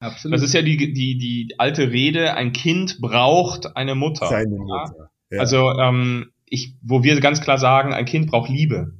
[0.00, 0.34] Absolut.
[0.34, 4.26] Das ist ja die, die, die alte Rede, ein Kind braucht eine Mutter.
[4.26, 5.10] Seine Mutter.
[5.30, 5.40] Ja.
[5.40, 8.94] Also ähm, ich, wo wir ganz klar sagen, ein Kind braucht Liebe.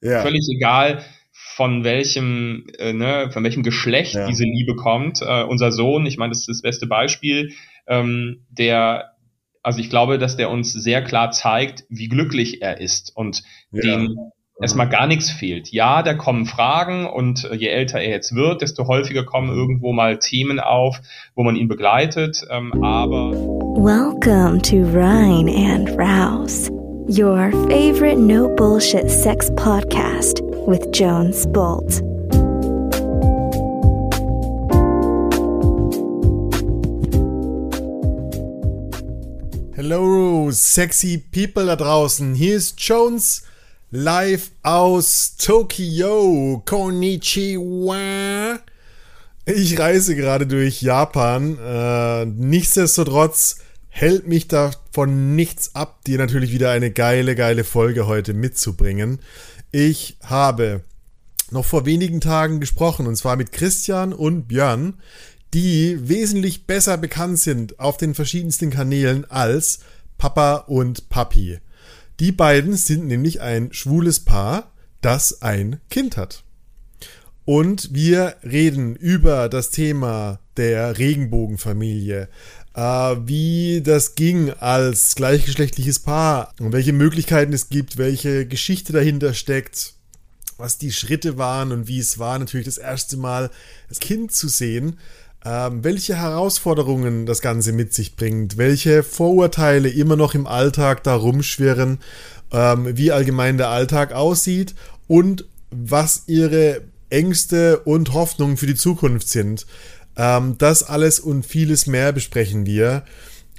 [0.00, 0.22] Ja.
[0.22, 4.26] Völlig egal, von welchem, äh, ne, von welchem Geschlecht ja.
[4.26, 5.22] diese Liebe kommt.
[5.22, 7.52] Äh, unser Sohn, ich meine, das ist das beste Beispiel,
[7.86, 9.12] ähm, der,
[9.62, 13.80] also ich glaube, dass der uns sehr klar zeigt, wie glücklich er ist und ja.
[13.82, 14.18] dem
[14.62, 15.72] erstmal gar nichts fehlt.
[15.72, 19.92] Ja, da kommen Fragen und äh, je älter er jetzt wird, desto häufiger kommen irgendwo
[19.92, 21.00] mal Themen auf,
[21.34, 26.70] wo man ihn begleitet, ähm, aber Welcome to Rhine and Rouse,
[27.08, 32.00] your favorite no bullshit sex podcast with Jones Bolt.
[39.74, 42.34] Hello, sexy people da draußen.
[42.34, 43.42] Hier ist Jones
[43.94, 46.62] live aus Tokio.
[46.64, 48.58] Konnichiwa.
[49.44, 51.58] Ich reise gerade durch Japan.
[51.58, 58.32] Äh, nichtsdestotrotz hält mich davon nichts ab, dir natürlich wieder eine geile, geile Folge heute
[58.32, 59.20] mitzubringen.
[59.72, 60.80] Ich habe
[61.50, 64.94] noch vor wenigen Tagen gesprochen, und zwar mit Christian und Björn,
[65.52, 69.80] die wesentlich besser bekannt sind auf den verschiedensten Kanälen als
[70.16, 71.58] Papa und Papi.
[72.22, 74.70] Die beiden sind nämlich ein schwules Paar,
[75.00, 76.44] das ein Kind hat.
[77.44, 82.28] Und wir reden über das Thema der Regenbogenfamilie,
[82.76, 89.34] äh, wie das ging als gleichgeschlechtliches Paar und welche Möglichkeiten es gibt, welche Geschichte dahinter
[89.34, 89.94] steckt,
[90.58, 93.50] was die Schritte waren und wie es war, natürlich das erste Mal
[93.88, 95.00] das Kind zu sehen,
[95.44, 101.98] welche Herausforderungen das Ganze mit sich bringt, welche Vorurteile immer noch im Alltag da rumschwirren,
[102.52, 104.74] ähm, wie allgemein der Alltag aussieht
[105.08, 109.66] und was ihre Ängste und Hoffnungen für die Zukunft sind.
[110.16, 113.04] Ähm, das alles und vieles mehr besprechen wir.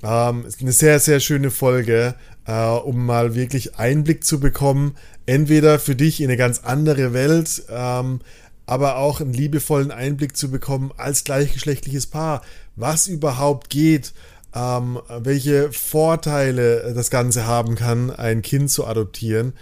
[0.04, 4.96] Ähm, ist eine sehr, sehr schöne Folge, äh, um mal wirklich Einblick zu bekommen.
[5.26, 8.20] Entweder für dich in eine ganz andere Welt, ähm,
[8.66, 12.42] aber auch einen liebevollen Einblick zu bekommen als gleichgeschlechtliches Paar,
[12.76, 14.14] was überhaupt geht,
[14.56, 19.54] ähm, welche Vorteile das Ganze haben kann, ein Kind zu adoptieren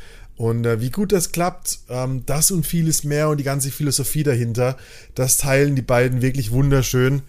[0.42, 4.24] und äh, wie gut das klappt, ähm, das und vieles mehr und die ganze Philosophie
[4.24, 4.76] dahinter,
[5.14, 7.22] das teilen die beiden wirklich wunderschön.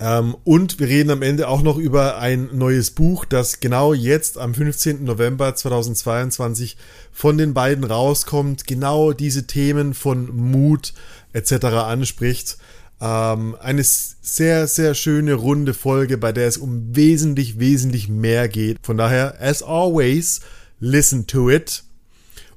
[0.00, 4.38] Ähm, und wir reden am Ende auch noch über ein neues Buch, das genau jetzt
[4.38, 5.04] am 15.
[5.04, 6.76] November 2022
[7.12, 10.94] von den beiden rauskommt, genau diese Themen von Mut
[11.32, 11.64] etc.
[11.64, 12.58] anspricht.
[13.00, 18.78] Ähm, eine sehr, sehr schöne runde Folge, bei der es um wesentlich, wesentlich mehr geht.
[18.82, 20.40] Von daher, as always,
[20.80, 21.82] listen to it.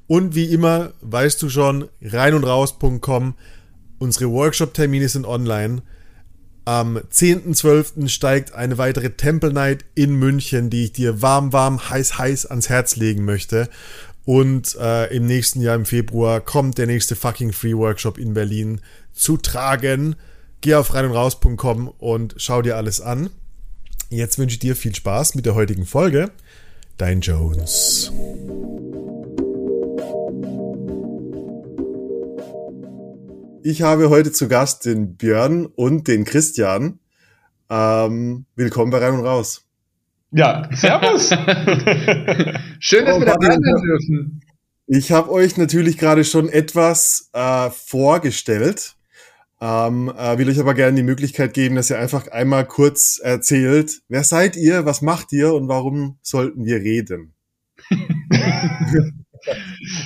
[0.06, 3.34] Und wie immer, weißt du schon, rein und raus.com.
[3.98, 5.82] Unsere Workshop-Termine sind online.
[6.64, 8.08] Am 10.12.
[8.08, 12.68] steigt eine weitere Temple Night in München, die ich dir warm, warm, heiß, heiß ans
[12.68, 13.68] Herz legen möchte.
[14.24, 18.80] Und äh, im nächsten Jahr im Februar kommt der nächste fucking Free Workshop in Berlin
[19.12, 20.14] zu tragen.
[20.60, 23.30] Geh auf rein und raus.com und schau dir alles an.
[24.10, 26.30] Jetzt wünsche ich dir viel Spaß mit der heutigen Folge.
[26.98, 28.12] Dein Jones.
[33.64, 36.98] Ich habe heute zu Gast den Björn und den Christian.
[37.70, 39.64] Ähm, willkommen bei Rein und Raus.
[40.32, 41.28] Ja, servus.
[42.80, 44.42] Schön, dass oh, wir dabei sein dürfen.
[44.88, 48.96] Ich habe euch natürlich gerade schon etwas äh, vorgestellt.
[49.60, 54.02] Ähm, äh, will euch aber gerne die Möglichkeit geben, dass ihr einfach einmal kurz erzählt,
[54.08, 57.32] wer seid ihr, was macht ihr und warum sollten wir reden?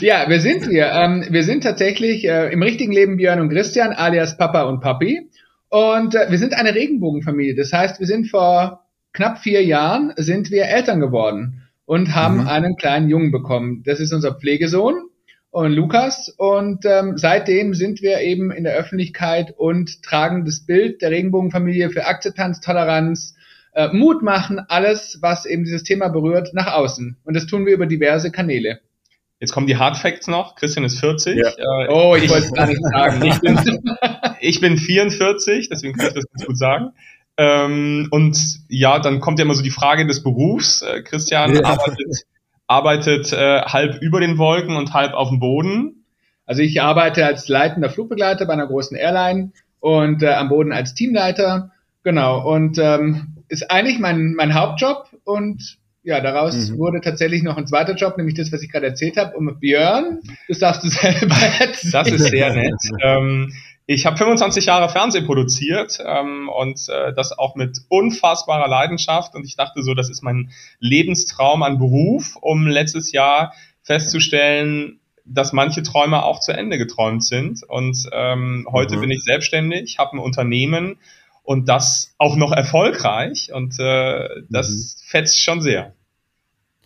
[0.00, 0.86] ja, wer sind wir?
[0.92, 5.28] Ähm, wir sind tatsächlich äh, im richtigen Leben Björn und Christian, alias Papa und Papi.
[5.69, 7.54] Und äh, wir sind eine Regenbogenfamilie.
[7.54, 12.48] Das heißt, wir sind vor knapp vier Jahren sind wir Eltern geworden und haben mhm.
[12.48, 13.82] einen kleinen Jungen bekommen.
[13.84, 15.08] Das ist unser Pflegesohn
[15.50, 16.28] und Lukas.
[16.36, 21.91] Und ähm, seitdem sind wir eben in der Öffentlichkeit und tragen das Bild der Regenbogenfamilie
[21.91, 23.34] für Akzeptanz, Toleranz,
[23.74, 27.16] äh, Mut machen, alles, was eben dieses Thema berührt, nach außen.
[27.24, 28.80] Und das tun wir über diverse Kanäle.
[29.38, 30.54] Jetzt kommen die Hard Facts noch.
[30.54, 31.36] Christian ist 40.
[31.36, 31.50] Ja.
[31.50, 33.22] Äh, oh, ich wollte es gar nicht sagen.
[33.24, 33.59] Ich bin,
[34.41, 36.92] ich bin 44, deswegen kann ich das ganz gut sagen.
[37.36, 38.38] Ähm, und
[38.68, 40.80] ja, dann kommt ja immer so die Frage des Berufs.
[40.80, 41.65] Äh, Christian ja.
[41.65, 42.24] arbeitet,
[42.66, 46.06] arbeitet äh, halb über den Wolken und halb auf dem Boden.
[46.47, 50.94] Also ich arbeite als leitender Flugbegleiter bei einer großen Airline und äh, am Boden als
[50.94, 51.72] Teamleiter.
[52.04, 52.41] Genau.
[52.48, 56.78] Und ähm, ist eigentlich mein, mein Hauptjob und ja, daraus mhm.
[56.78, 59.36] wurde tatsächlich noch ein zweiter Job, nämlich das, was ich gerade erzählt habe.
[59.36, 61.92] Und Björn, das darfst du selber erzählen.
[61.92, 62.80] Das ist sehr nett.
[63.03, 63.53] ähm,
[63.86, 69.34] ich habe 25 Jahre Fernsehen produziert ähm, und äh, das auch mit unfassbarer Leidenschaft.
[69.34, 75.53] Und ich dachte so, das ist mein Lebenstraum an Beruf, um letztes Jahr festzustellen, dass
[75.53, 77.64] manche Träume auch zu Ende geträumt sind.
[77.64, 79.00] Und ähm, heute mhm.
[79.00, 80.98] bin ich selbstständig, habe ein Unternehmen
[81.42, 83.50] und das auch noch erfolgreich.
[83.53, 85.08] Und äh, das mhm.
[85.08, 85.96] fetzt schon sehr.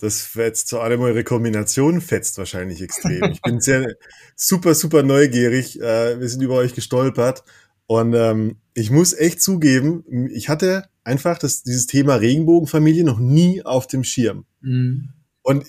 [0.01, 3.33] Das fetzt zu allem eure Kombination fetzt wahrscheinlich extrem.
[3.33, 3.97] Ich bin sehr
[4.35, 5.79] super, super neugierig.
[5.79, 7.45] Äh, wir sind über euch gestolpert.
[7.87, 13.63] Und ähm, ich muss echt zugeben, ich hatte einfach das, dieses Thema Regenbogenfamilie noch nie
[13.63, 14.47] auf dem Schirm.
[14.61, 15.11] Mhm.
[15.43, 15.67] Und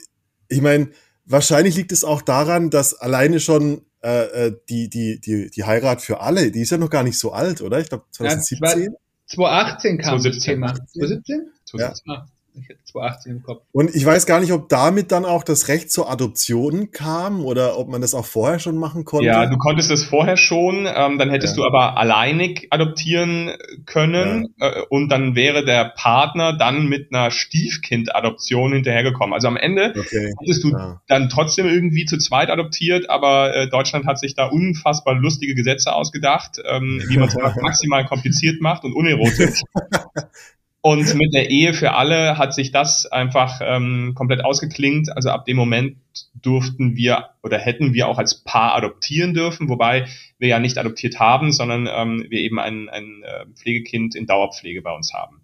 [0.47, 0.91] ich meine,
[1.25, 6.01] wahrscheinlich liegt es auch daran, dass alleine schon äh, äh die, die, die, die Heirat
[6.01, 7.79] für alle, die ist ja noch gar nicht so alt, oder?
[7.79, 8.83] Ich glaube 2017.
[8.83, 8.89] Ja,
[9.25, 10.31] 2018 kam 2017.
[10.31, 10.67] das Thema.
[10.93, 11.49] 2017?
[11.65, 12.13] 2017.
[12.13, 12.25] Ja.
[12.53, 13.63] Ich hätte 218 im Kopf.
[13.71, 17.77] Und ich weiß gar nicht, ob damit dann auch das Recht zur Adoption kam oder
[17.77, 19.27] ob man das auch vorher schon machen konnte.
[19.27, 21.63] Ja, du konntest es vorher schon, ähm, dann hättest ja.
[21.63, 23.51] du aber alleinig adoptieren
[23.85, 24.67] können ja.
[24.67, 29.33] äh, und dann wäre der Partner dann mit einer Stiefkind-Adoption hinterhergekommen.
[29.33, 30.33] Also am Ende okay.
[30.41, 31.01] hättest du ja.
[31.07, 35.93] dann trotzdem irgendwie zu zweit adoptiert, aber äh, Deutschland hat sich da unfassbar lustige Gesetze
[35.93, 39.61] ausgedacht, ähm, wie man es maximal kompliziert macht und unerotisch.
[40.83, 45.15] Und mit der Ehe für alle hat sich das einfach ähm, komplett ausgeklingt.
[45.15, 45.97] Also ab dem Moment
[46.33, 50.07] durften wir oder hätten wir auch als Paar adoptieren dürfen, wobei
[50.39, 54.81] wir ja nicht adoptiert haben, sondern ähm, wir eben ein, ein äh, Pflegekind in Dauerpflege
[54.81, 55.41] bei uns haben.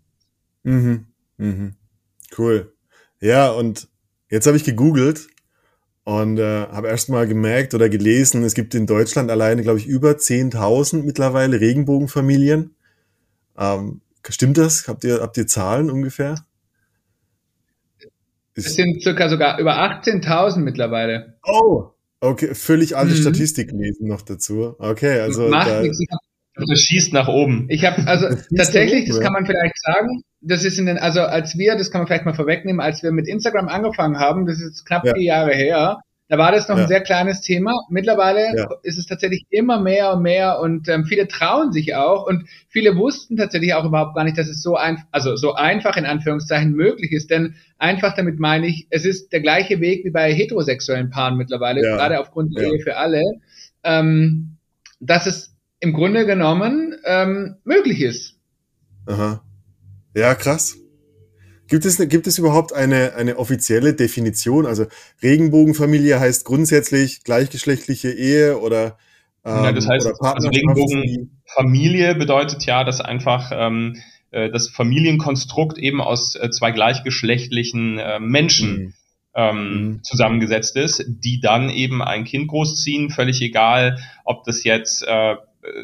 [0.63, 1.05] Mhm.
[1.37, 1.75] Mhm.
[2.35, 2.73] Cool.
[3.21, 3.87] Ja, und
[4.29, 5.27] jetzt habe ich gegoogelt
[6.03, 10.11] und äh, habe erstmal gemerkt oder gelesen, es gibt in Deutschland alleine, glaube ich, über
[10.13, 12.75] 10.000 mittlerweile Regenbogenfamilien.
[13.55, 14.87] Ähm, Stimmt das?
[14.87, 16.35] Habt ihr, habt ihr Zahlen ungefähr?
[18.55, 21.37] Es sind circa sogar über 18.000 mittlerweile.
[21.43, 21.91] Oh,
[22.21, 23.17] okay, völlig alte mhm.
[23.17, 24.75] Statistik lesen noch dazu.
[24.79, 25.99] Okay, also Macht da, nichts.
[26.55, 27.67] Das schießt nach oben.
[27.69, 31.21] Ich habe also tatsächlich, oben, das kann man vielleicht sagen, das ist in den, also
[31.21, 34.59] als wir, das kann man vielleicht mal vorwegnehmen, als wir mit Instagram angefangen haben, das
[34.59, 35.13] ist knapp ja.
[35.13, 36.83] vier Jahre her, da war das noch ja.
[36.83, 37.71] ein sehr kleines Thema.
[37.89, 38.69] Mittlerweile ja.
[38.83, 42.97] ist es tatsächlich immer mehr und mehr und ähm, viele trauen sich auch und viele
[42.97, 46.73] wussten tatsächlich auch überhaupt gar nicht, dass es so einfach, also so einfach in Anführungszeichen
[46.73, 47.29] möglich ist.
[47.29, 51.83] Denn einfach damit meine ich, es ist der gleiche Weg wie bei heterosexuellen Paaren mittlerweile,
[51.83, 51.95] ja.
[51.95, 53.21] gerade aufgrund der Ehe für alle,
[53.83, 54.57] ähm,
[54.99, 58.35] dass es im Grunde genommen ähm, möglich ist.
[59.05, 59.41] Aha.
[60.13, 60.77] Ja, krass.
[61.67, 64.65] Gibt es, gibt es überhaupt eine, eine offizielle Definition?
[64.65, 64.85] Also
[65.21, 68.97] Regenbogenfamilie heißt grundsätzlich gleichgeschlechtliche Ehe oder
[69.43, 73.97] ähm, ja, das heißt, also Regenbogenfamilie bedeutet ja, dass einfach ähm,
[74.31, 78.93] äh, das Familienkonstrukt eben aus äh, zwei gleichgeschlechtlichen äh, Menschen mhm.
[79.35, 80.03] Ähm, mhm.
[80.03, 85.35] zusammengesetzt ist, die dann eben ein Kind großziehen, völlig egal, ob das jetzt äh,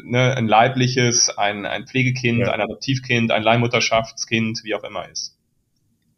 [0.02, 2.52] ne, ein leibliches, ein, ein Pflegekind, ja.
[2.52, 5.33] ein Adoptivkind, ein Leihmutterschaftskind, wie auch immer ist.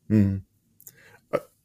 [0.08, 0.42] Hm.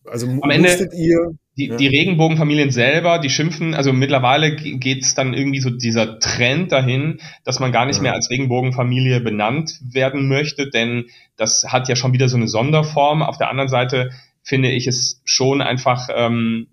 [0.06, 1.76] Also am Ende ihr die, ja.
[1.76, 7.20] die Regenbogenfamilien selber, die schimpfen, also mittlerweile geht es dann irgendwie so dieser Trend dahin,
[7.44, 8.04] dass man gar nicht ja.
[8.04, 11.06] mehr als Regenbogenfamilie benannt werden möchte, denn
[11.36, 13.22] das hat ja schon wieder so eine Sonderform.
[13.22, 14.12] Auf der anderen Seite
[14.42, 16.68] finde ich es schon einfach ähm,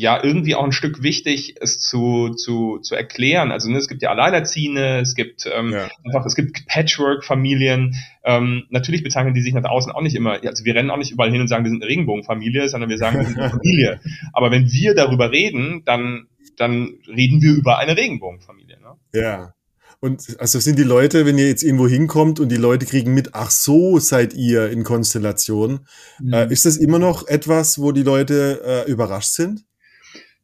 [0.00, 3.52] ja irgendwie auch ein Stück wichtig, es zu, zu, zu erklären.
[3.52, 5.90] Also ne, es gibt ja Alleinerziehende, es gibt ähm, ja.
[6.04, 7.94] einfach, es gibt Patchwork-Familien.
[8.24, 11.12] Ähm, natürlich bezeichnen die sich nach außen auch nicht immer, also wir rennen auch nicht
[11.12, 14.00] überall hin und sagen, wir sind eine Regenbogenfamilie, sondern wir sagen, wir sind eine Familie.
[14.32, 18.78] Aber wenn wir darüber reden, dann, dann reden wir über eine Regenbogenfamilie.
[18.80, 19.20] Ne?
[19.20, 19.52] Ja.
[20.00, 23.34] Und also sind die Leute, wenn ihr jetzt irgendwo hinkommt und die Leute kriegen mit,
[23.34, 25.80] ach so seid ihr in Konstellation,
[26.20, 26.32] mhm.
[26.32, 29.66] äh, ist das immer noch etwas, wo die Leute äh, überrascht sind?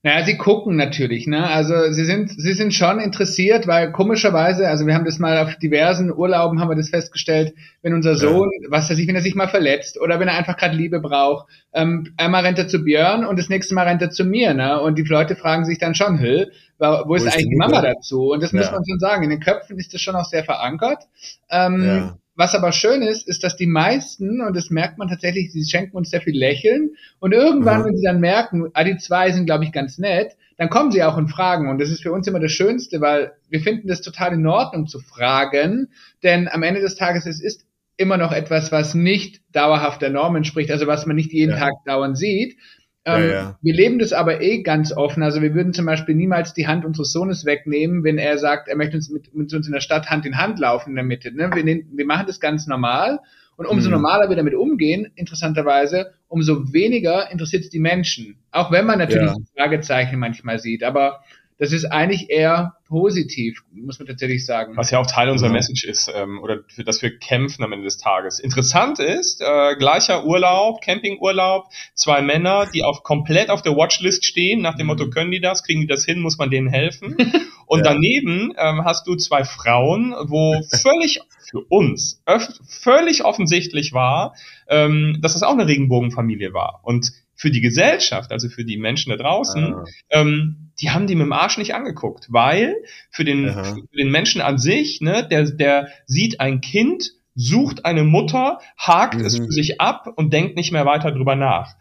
[0.03, 1.49] Naja, sie gucken natürlich, ne?
[1.49, 5.57] Also sie sind, sie sind schon interessiert, weil komischerweise, also wir haben das mal auf
[5.57, 8.71] diversen Urlauben haben wir das festgestellt, wenn unser Sohn, ja.
[8.71, 11.49] was weiß ich, wenn er sich mal verletzt oder wenn er einfach gerade Liebe braucht,
[11.73, 14.81] ähm, einmal rennt er zu Björn und das nächste Mal rennt er zu mir, ne?
[14.81, 18.31] Und die Leute fragen sich dann schon, Hüll, wo, wo ist eigentlich die Mama dazu?
[18.31, 18.59] Und das ja.
[18.59, 19.25] muss man schon sagen.
[19.25, 21.03] In den Köpfen ist das schon auch sehr verankert.
[21.51, 22.19] Ähm, ja.
[22.37, 25.97] Was aber schön ist, ist, dass die meisten, und das merkt man tatsächlich, sie schenken
[25.97, 26.91] uns sehr viel Lächeln.
[27.19, 27.87] Und irgendwann, mhm.
[27.87, 31.03] wenn sie dann merken, ah, die zwei sind, glaube ich, ganz nett, dann kommen sie
[31.03, 31.69] auch und fragen.
[31.69, 34.87] Und das ist für uns immer das Schönste, weil wir finden das total in Ordnung
[34.87, 35.89] zu fragen.
[36.23, 37.67] Denn am Ende des Tages, es ist
[37.97, 41.59] immer noch etwas, was nicht dauerhaft der Norm entspricht, also was man nicht jeden ja.
[41.59, 42.59] Tag dauernd sieht.
[43.07, 43.59] Ähm, ja, ja.
[43.63, 45.23] Wir leben das aber eh ganz offen.
[45.23, 48.77] Also wir würden zum Beispiel niemals die Hand unseres Sohnes wegnehmen, wenn er sagt, er
[48.77, 51.33] möchte uns mit, mit uns in der Stadt Hand in Hand laufen in der Mitte.
[51.33, 51.51] Ne?
[51.55, 53.21] Wir, nehmen, wir machen das ganz normal.
[53.57, 53.95] Und umso mhm.
[53.95, 58.37] normaler wir damit umgehen, interessanterweise, umso weniger interessiert es die Menschen.
[58.51, 59.37] Auch wenn man natürlich ja.
[59.57, 60.83] Fragezeichen manchmal sieht.
[60.83, 61.21] Aber
[61.59, 64.77] das ist eigentlich eher positiv, muss man tatsächlich sagen.
[64.77, 67.85] Was ja auch Teil unserer Message ist, ähm, oder für das wir kämpfen am Ende
[67.85, 68.39] des Tages.
[68.39, 74.61] Interessant ist, äh, gleicher Urlaub, Campingurlaub, zwei Männer, die auf komplett auf der Watchlist stehen,
[74.61, 75.11] nach dem Motto, mhm.
[75.11, 77.17] können die das, kriegen die das hin, muss man denen helfen.
[77.67, 77.93] Und ja.
[77.93, 81.21] daneben ähm, hast du zwei Frauen, wo völlig
[81.51, 82.23] für uns
[82.69, 84.35] völlig offensichtlich war,
[84.69, 86.81] ähm, dass es auch eine Regenbogenfamilie war.
[86.83, 89.85] Und für die Gesellschaft, also für die Menschen da draußen, ah.
[90.11, 92.77] ähm, die haben die mit dem Arsch nicht angeguckt, weil
[93.11, 98.05] für den, für den Menschen an sich, ne, der, der sieht ein Kind, sucht eine
[98.05, 99.25] Mutter, hakt mhm.
[99.25, 101.77] es für sich ab und denkt nicht mehr weiter drüber nach.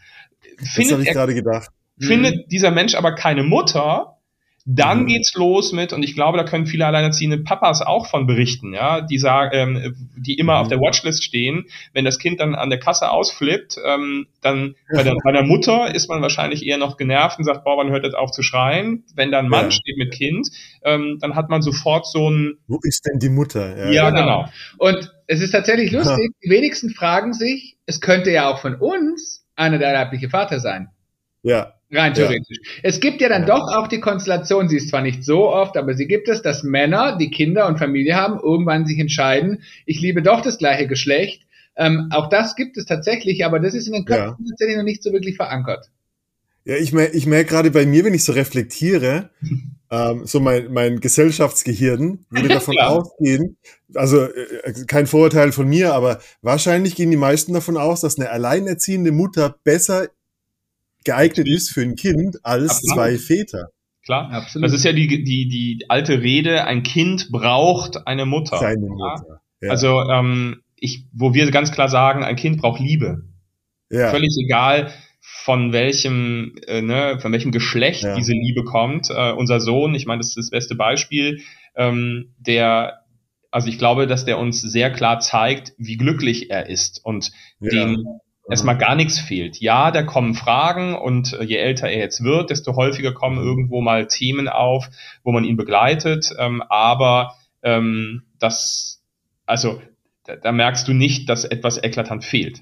[0.57, 1.69] Findet das habe ich gerade gedacht.
[1.99, 2.49] Findet mhm.
[2.49, 4.14] dieser Mensch aber keine Mutter,
[4.67, 5.07] dann mhm.
[5.07, 9.01] geht's los mit, und ich glaube, da können viele alleinerziehende Papas auch von berichten, ja,
[9.01, 10.61] die sagen, ähm, die immer mhm.
[10.61, 11.65] auf der Watchlist stehen.
[11.93, 15.93] Wenn das Kind dann an der Kasse ausflippt, ähm, dann bei der, bei der Mutter
[15.93, 19.03] ist man wahrscheinlich eher noch genervt und sagt, boah, wann hört jetzt auf zu schreien?
[19.15, 19.71] Wenn dann Mann ja.
[19.71, 20.49] steht mit Kind,
[20.83, 22.57] ähm, dann hat man sofort so ein.
[22.67, 23.77] Wo ist denn die Mutter?
[23.77, 24.21] Ja, ja genau.
[24.21, 24.49] genau.
[24.79, 29.45] Und es ist tatsächlich lustig, die wenigsten fragen sich, es könnte ja auch von uns
[29.55, 30.89] einer der leibliche Vater sein.
[31.43, 31.74] Ja.
[31.91, 32.57] Rein theoretisch.
[32.57, 32.79] Ja.
[32.83, 35.93] Es gibt ja dann doch auch die Konstellation, sie ist zwar nicht so oft, aber
[35.93, 40.21] sie gibt es, dass Männer, die Kinder und Familie haben, irgendwann sich entscheiden, ich liebe
[40.23, 41.43] doch das gleiche Geschlecht.
[41.77, 45.03] Ähm, auch das gibt es tatsächlich, aber das ist in den Köpfen tatsächlich noch nicht
[45.03, 45.91] so wirklich verankert.
[46.63, 49.29] Ja, ich, mer ich merke gerade bei mir, wenn ich so reflektiere,
[49.91, 53.57] ähm, so mein, mein Gesellschaftsgehirn würde davon ausgehen,
[53.93, 58.31] also äh, kein Vorurteil von mir, aber wahrscheinlich gehen die meisten davon aus, dass eine
[58.31, 60.07] alleinerziehende Mutter besser
[61.05, 62.95] geeignet ist für ein Kind als Absolut.
[62.95, 63.69] zwei Väter.
[64.03, 64.67] Klar, Absolut.
[64.67, 68.57] das ist ja die, die, die alte Rede, ein Kind braucht eine Mutter.
[68.57, 69.41] Seine Mutter.
[69.61, 69.69] Ja.
[69.71, 73.23] Also ähm, ich, wo wir ganz klar sagen, ein Kind braucht Liebe.
[73.89, 74.11] Ja.
[74.11, 78.15] Völlig egal, von welchem, äh, ne, von welchem Geschlecht ja.
[78.15, 79.09] diese Liebe kommt.
[79.09, 81.41] Äh, unser Sohn, ich meine, das ist das beste Beispiel,
[81.75, 83.01] ähm, der,
[83.49, 87.69] also ich glaube, dass der uns sehr klar zeigt, wie glücklich er ist und ja.
[87.69, 88.05] dem
[88.49, 89.59] erstmal gar nichts fehlt.
[89.59, 93.81] Ja, da kommen Fragen und äh, je älter er jetzt wird, desto häufiger kommen irgendwo
[93.81, 94.89] mal Themen auf,
[95.23, 96.31] wo man ihn begleitet.
[96.37, 99.01] Ähm, aber ähm, das,
[99.45, 99.81] also
[100.25, 102.61] da, da merkst du nicht, dass etwas eklatant fehlt.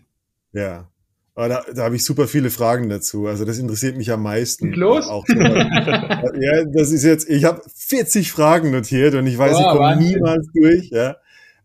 [0.53, 0.89] Ja.
[1.35, 3.25] Aber da, da habe ich super viele Fragen dazu.
[3.25, 4.67] Also das interessiert mich am meisten.
[4.67, 5.07] Und los?
[5.07, 5.33] Auch so.
[5.39, 9.97] ja, das ist jetzt, ich habe 40 Fragen notiert und ich weiß, oh, ich komme
[9.97, 10.89] niemals durch.
[10.91, 11.15] Ja.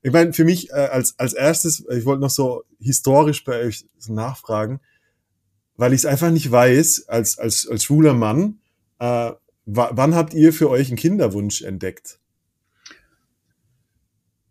[0.02, 3.84] Ich meine, für mich äh, als, als erstes, ich wollte noch so historisch bei euch
[4.08, 4.80] nachfragen,
[5.76, 8.58] weil ich es einfach nicht weiß, als, als, als schwuler Mann,
[8.98, 9.32] äh,
[9.66, 12.18] wann habt ihr für euch einen Kinderwunsch entdeckt?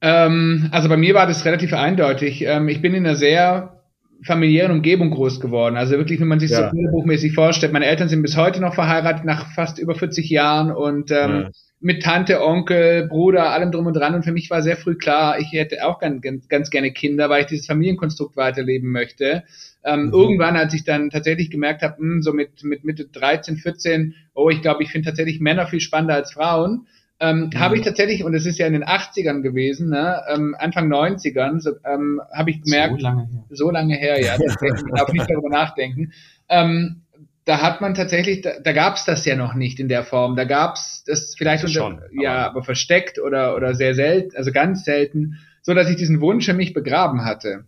[0.01, 2.41] Ähm, also bei mir war das relativ eindeutig.
[2.41, 3.76] Ähm, ich bin in einer sehr
[4.23, 5.77] familiären Umgebung groß geworden.
[5.77, 6.69] Also wirklich, wenn man sich ja.
[6.69, 7.73] so bilderbuchmäßig vorstellt.
[7.73, 11.49] Meine Eltern sind bis heute noch verheiratet nach fast über 40 Jahren und ähm, ja
[11.79, 14.15] mit Tante, Onkel, Bruder, allem drum und dran.
[14.15, 17.29] Und für mich war sehr früh klar, ich hätte auch ganz, ganz, ganz gerne Kinder,
[17.29, 19.43] weil ich dieses Familienkonstrukt weiterleben möchte.
[19.83, 20.13] Ähm, mhm.
[20.13, 24.15] Irgendwann, als ich dann tatsächlich gemerkt habe, mh, hm, so mit, mit Mitte 13, 14,
[24.33, 26.87] oh, ich glaube, ich finde tatsächlich Männer viel spannender als Frauen,
[27.19, 27.59] ähm, mhm.
[27.59, 31.59] habe ich tatsächlich, und es ist ja in den 80ern gewesen, ne, ähm, Anfang 90ern,
[31.59, 34.55] so, ähm, habe ich gemerkt, so lange her, so lange her ja, ich
[34.95, 36.13] darf nicht darüber nachdenken,
[36.49, 37.01] ähm,
[37.47, 40.35] da hat man tatsächlich, da, da gab es das ja noch nicht in der Form.
[40.35, 44.51] Da gab es das vielleicht unter, schon, ja, aber versteckt oder oder sehr selten, also
[44.51, 47.63] ganz selten, so dass ich diesen Wunsch für mich begraben hatte.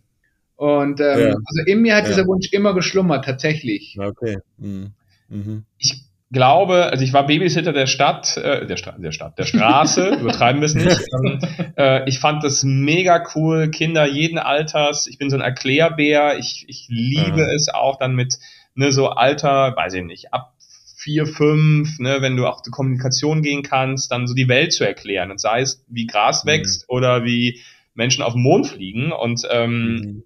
[0.56, 1.28] Und ähm, ja.
[1.28, 2.10] also in mir hat ja.
[2.10, 3.96] dieser Wunsch immer geschlummert, tatsächlich.
[3.98, 4.36] Okay.
[4.58, 4.92] Mhm.
[5.30, 5.64] Mhm.
[5.78, 10.08] Ich glaube, also ich war Babysitter der Stadt, äh, der, Stadt, der Stadt, der Straße,
[10.20, 11.00] übertreiben wir es nicht.
[11.12, 11.40] Ähm,
[11.76, 15.06] äh, ich fand das mega cool, Kinder jeden Alters.
[15.06, 16.38] Ich bin so ein Erklärbär.
[16.38, 17.54] Ich, ich liebe mhm.
[17.56, 18.38] es auch dann mit
[18.74, 20.54] ne, so Alter, weiß ich nicht, ab
[20.96, 24.84] vier, fünf, ne, wenn du auch zur Kommunikation gehen kannst, dann so die Welt zu
[24.84, 25.30] erklären.
[25.30, 26.50] Und sei es, wie Gras mhm.
[26.50, 26.94] wächst mhm.
[26.94, 27.60] oder wie
[27.94, 29.10] Menschen auf den Mond fliegen.
[29.10, 30.24] Und ähm, mhm.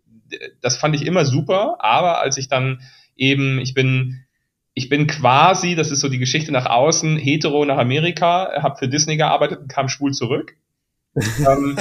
[0.61, 1.77] das fand ich immer super.
[1.79, 2.83] Aber als ich dann
[3.17, 4.24] eben, ich bin
[4.75, 8.89] ich bin quasi, das ist so die Geschichte nach außen, hetero nach Amerika, habe für
[8.89, 10.57] Disney gearbeitet und kam schwul zurück.
[11.15, 11.79] ähm,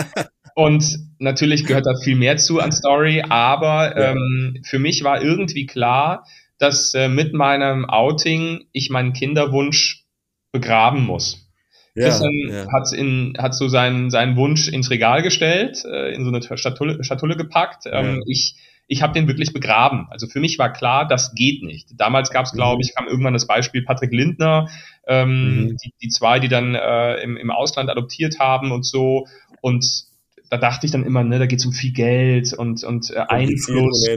[0.56, 5.66] und natürlich gehört da viel mehr zu an Story, aber ähm, für mich war irgendwie
[5.66, 6.26] klar,
[6.60, 10.06] dass äh, mit meinem Outing ich meinen Kinderwunsch
[10.52, 11.50] begraben muss.
[11.96, 12.72] Ja, Christian ja.
[12.72, 17.04] hat, in, hat so seinen, seinen Wunsch ins Regal gestellt, äh, in so eine Schatulle,
[17.04, 17.86] Schatulle gepackt.
[17.86, 18.22] Ähm, ja.
[18.28, 18.56] Ich,
[18.94, 20.08] ich habe den wirklich begraben.
[20.10, 21.90] Also für mich war klar, das geht nicht.
[21.98, 22.82] Damals gab es, glaube mhm.
[22.82, 24.70] ich, kam irgendwann das Beispiel Patrick Lindner,
[25.08, 25.78] ähm, mhm.
[25.84, 29.28] die, die zwei, die dann äh, im, im Ausland adoptiert haben und so.
[29.62, 30.06] Und
[30.50, 33.20] da dachte ich dann immer, ne, da geht es um viel Geld und, und äh,
[33.28, 34.08] Einfluss.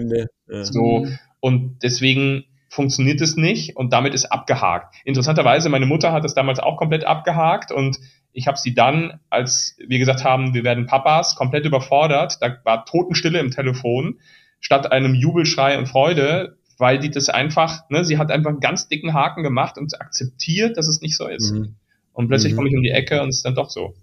[0.49, 0.65] Ja.
[0.65, 1.09] So.
[1.41, 4.95] Und deswegen funktioniert es nicht und damit ist abgehakt.
[5.05, 7.99] Interessanterweise, meine Mutter hat das damals auch komplett abgehakt und
[8.33, 12.37] ich habe sie dann, als wir gesagt haben, wir werden Papas, komplett überfordert.
[12.43, 14.21] Da war Totenstille im Telefon,
[14.61, 18.89] statt einem Jubelschrei und Freude, weil die das einfach, ne, sie hat einfach einen ganz
[18.89, 21.53] dicken Haken gemacht und akzeptiert, dass es nicht so ist.
[21.53, 21.77] Mhm.
[22.13, 22.57] Und plötzlich mhm.
[22.57, 23.95] komme ich um die Ecke und es ist dann doch so.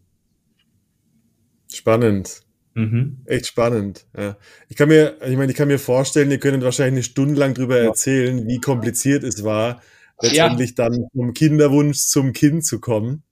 [1.72, 2.42] Spannend.
[2.76, 3.18] Mhm.
[3.26, 4.06] Echt spannend.
[4.18, 4.38] Ja.
[4.70, 7.54] Ich kann mir, ich meine, ich kann mir vorstellen, ihr könnt wahrscheinlich eine Stunde lang
[7.54, 7.86] drüber ja.
[7.86, 9.82] erzählen, wie kompliziert es war,
[10.22, 10.90] letztendlich ja.
[10.90, 13.24] dann vom Kinderwunsch zum Kind zu kommen.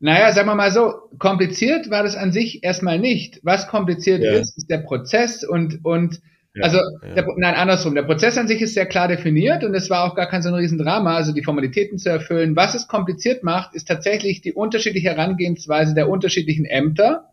[0.00, 3.40] Naja, sagen wir mal so, kompliziert war das an sich erstmal nicht.
[3.42, 4.32] Was kompliziert ja.
[4.32, 6.20] ist, ist der Prozess und, und
[6.54, 7.14] ja, also, ja.
[7.14, 7.94] Der, nein, andersrum.
[7.94, 10.48] Der Prozess an sich ist sehr klar definiert und es war auch gar kein so
[10.48, 12.56] ein Riesendrama, also die Formalitäten zu erfüllen.
[12.56, 17.26] Was es kompliziert macht, ist tatsächlich die unterschiedliche Herangehensweise der unterschiedlichen Ämter.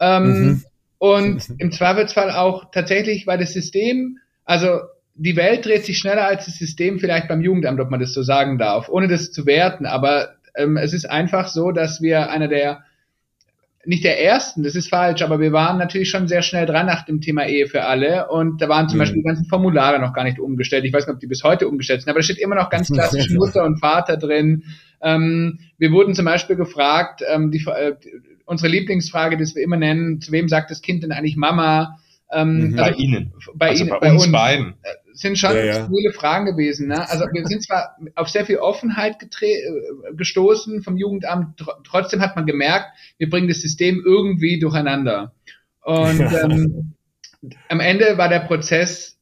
[0.00, 0.64] Ähm, mhm.
[0.98, 4.80] Und im Zweifelsfall auch tatsächlich, weil das System, also
[5.14, 8.22] die Welt dreht sich schneller als das System vielleicht beim Jugendamt, ob man das so
[8.22, 9.86] sagen darf, ohne das zu werten.
[9.86, 12.84] Aber ähm, es ist einfach so, dass wir einer der,
[13.84, 17.04] nicht der ersten, das ist falsch, aber wir waren natürlich schon sehr schnell dran nach
[17.04, 19.00] dem Thema Ehe für alle und da waren zum mhm.
[19.00, 20.84] Beispiel die ganzen Formulare noch gar nicht umgestellt.
[20.84, 22.90] Ich weiß nicht, ob die bis heute umgestellt sind, aber da steht immer noch ganz
[22.90, 24.64] klassisch Mutter und Vater drin.
[25.00, 27.94] Ähm, wir wurden zum Beispiel gefragt, ähm, die, äh,
[28.44, 31.98] unsere Lieblingsfrage, die wir immer nennen, zu wem sagt das Kind denn eigentlich Mama?
[32.30, 32.78] Ähm, mhm.
[32.78, 33.32] also, bei Ihnen.
[33.54, 34.74] Bei also Ihnen, bei, bei uns, uns beiden.
[34.82, 35.88] Äh, sind schon ja, ja.
[35.88, 36.88] viele Fragen gewesen.
[36.88, 37.08] Ne?
[37.10, 42.36] Also wir sind zwar auf sehr viel Offenheit äh, gestoßen vom Jugendamt, tr trotzdem hat
[42.36, 42.86] man gemerkt,
[43.18, 45.32] wir bringen das System irgendwie durcheinander.
[45.82, 46.94] Und ähm,
[47.68, 49.18] am Ende war der Prozess,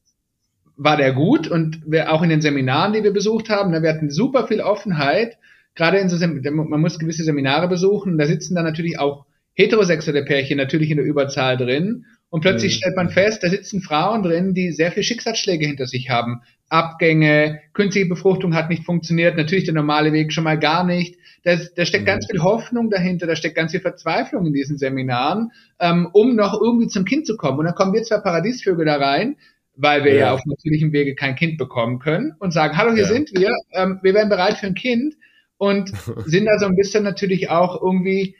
[0.75, 3.89] war der gut und wir auch in den Seminaren, die wir besucht haben, ne, wir
[3.89, 5.37] hatten super viel Offenheit.
[5.73, 10.23] Gerade in so Sem man muss gewisse Seminare besuchen, da sitzen dann natürlich auch heterosexuelle
[10.23, 12.05] Pärchen natürlich in der Überzahl drin.
[12.29, 12.77] Und plötzlich mhm.
[12.77, 16.41] stellt man fest, da sitzen Frauen drin, die sehr viel Schicksalsschläge hinter sich haben.
[16.69, 21.15] Abgänge, künstliche Befruchtung hat nicht funktioniert, natürlich der normale Weg schon mal gar nicht.
[21.43, 22.07] Da, da steckt mhm.
[22.07, 26.59] ganz viel Hoffnung dahinter, da steckt ganz viel Verzweiflung in diesen Seminaren, ähm, um noch
[26.59, 27.59] irgendwie zum Kind zu kommen.
[27.59, 29.37] Und dann kommen wir zwei Paradiesvögel da rein,
[29.75, 33.03] weil wir ja, ja auf natürlichem Wege kein Kind bekommen können und sagen, hallo, hier
[33.03, 33.09] ja.
[33.09, 35.15] sind wir, ähm, wir werden bereit für ein Kind
[35.57, 35.89] und
[36.25, 38.35] sind da so ein bisschen natürlich auch irgendwie,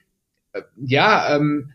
[0.52, 1.72] äh, ja, ähm,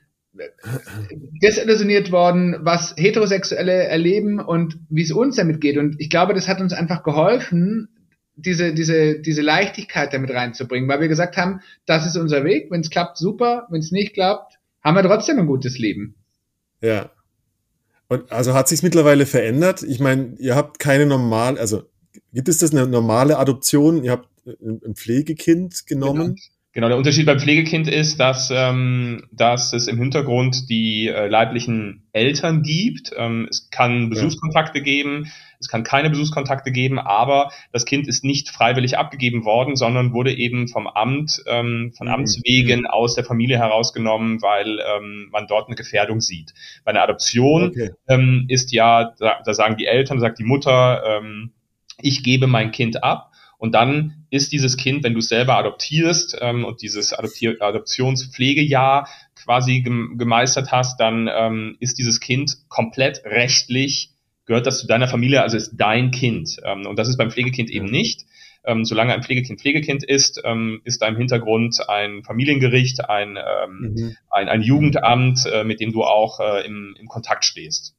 [1.43, 5.77] desillusioniert worden, was Heterosexuelle erleben und wie es uns damit geht.
[5.77, 7.89] Und ich glaube, das hat uns einfach geholfen,
[8.35, 12.71] diese, diese, diese Leichtigkeit damit reinzubringen, weil wir gesagt haben, das ist unser Weg.
[12.71, 13.67] Wenn es klappt, super.
[13.71, 16.15] Wenn es nicht klappt, haben wir trotzdem ein gutes Leben.
[16.81, 17.11] Ja.
[18.09, 19.83] Und also hat sich mittlerweile verändert?
[19.83, 21.85] Ich meine, ihr habt keine normale, also
[22.33, 24.03] gibt es das eine normale Adoption?
[24.03, 26.37] Ihr habt ein Pflegekind genommen?
[26.37, 26.52] Genau.
[26.75, 32.05] Genau, der Unterschied beim Pflegekind ist, dass, ähm, dass es im Hintergrund die äh, leiblichen
[32.13, 33.13] Eltern gibt.
[33.15, 34.85] Ähm, es kann Besuchskontakte ja.
[34.85, 35.31] geben,
[35.61, 40.35] es kann keine Besuchskontakte geben, aber das Kind ist nicht freiwillig abgegeben worden, sondern wurde
[40.35, 42.15] eben vom Amt, ähm, von mhm.
[42.15, 46.55] Amts wegen aus der Familie herausgenommen, weil ähm, man dort eine Gefährdung sieht.
[46.85, 47.91] Bei einer Adoption okay.
[48.09, 51.53] ähm, ist ja, da, da sagen die Eltern, sagt die Mutter, ähm,
[52.01, 53.32] ich gebe mein Kind ab
[53.63, 59.09] und dann ist dieses Kind, wenn du es selber adoptierst ähm, und dieses Adoptier Adoptionspflegejahr
[59.37, 64.11] quasi gemeistert hast, dann ähm, ist dieses Kind komplett rechtlich,
[64.47, 66.57] gehört das zu deiner Familie, also ist dein Kind.
[66.65, 68.23] Ähm, und das ist beim Pflegekind eben nicht.
[68.65, 73.95] Ähm, solange ein Pflegekind Pflegekind ist, ähm, ist da im Hintergrund ein Familiengericht, ein, ähm,
[73.95, 74.17] mhm.
[74.29, 77.95] ein, ein Jugendamt, äh, mit dem du auch äh, im, im Kontakt stehst.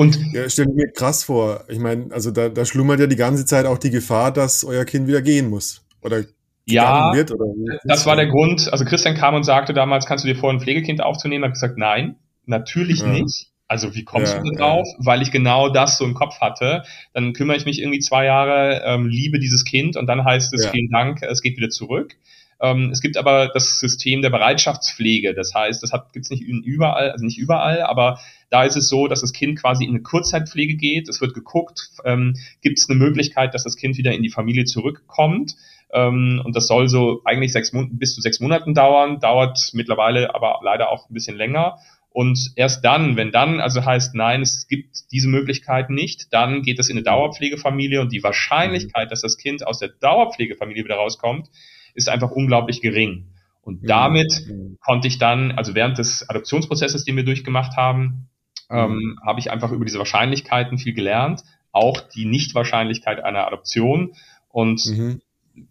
[0.00, 1.64] Und ja, stell mir krass vor.
[1.68, 4.86] Ich meine, also da, da schlummert ja die ganze Zeit auch die Gefahr, dass euer
[4.86, 5.84] Kind wieder gehen muss.
[6.00, 6.24] Oder
[6.64, 7.44] ja, wird, oder
[7.84, 8.72] das war der Grund.
[8.72, 11.42] Also Christian kam und sagte damals, kannst du dir vor, ein Pflegekind aufzunehmen?
[11.42, 13.08] Ich habe gesagt, nein, natürlich ja.
[13.08, 13.48] nicht.
[13.68, 14.88] Also wie kommst ja, du drauf?
[14.90, 15.04] Ja.
[15.04, 16.82] Weil ich genau das so im Kopf hatte.
[17.12, 20.66] Dann kümmere ich mich irgendwie zwei Jahre, ähm, liebe dieses Kind und dann heißt es,
[20.68, 22.16] vielen Dank, es geht wieder zurück.
[22.62, 25.34] Ähm, es gibt aber das System der Bereitschaftspflege.
[25.34, 28.18] Das heißt, das gibt es nicht überall, also nicht überall, aber
[28.50, 31.08] da ist es so, dass das Kind quasi in eine Kurzzeitpflege geht.
[31.08, 34.64] Es wird geguckt, ähm, gibt es eine Möglichkeit, dass das Kind wieder in die Familie
[34.64, 35.54] zurückkommt.
[35.92, 40.60] Ähm, und das soll so eigentlich sechs bis zu sechs Monaten dauern, dauert mittlerweile aber
[40.62, 41.78] leider auch ein bisschen länger.
[42.12, 46.80] Und erst dann, wenn dann also heißt, nein, es gibt diese Möglichkeit nicht, dann geht
[46.80, 51.48] es in eine Dauerpflegefamilie und die Wahrscheinlichkeit, dass das Kind aus der Dauerpflegefamilie wieder rauskommt,
[51.94, 53.28] ist einfach unglaublich gering.
[53.62, 54.78] Und damit mhm.
[54.80, 58.28] konnte ich dann, also während des Adoptionsprozesses, den wir durchgemacht haben,
[58.70, 59.20] ähm, mhm.
[59.24, 64.14] habe ich einfach über diese Wahrscheinlichkeiten viel gelernt, auch die Nichtwahrscheinlichkeit einer Adoption
[64.48, 65.20] und mhm.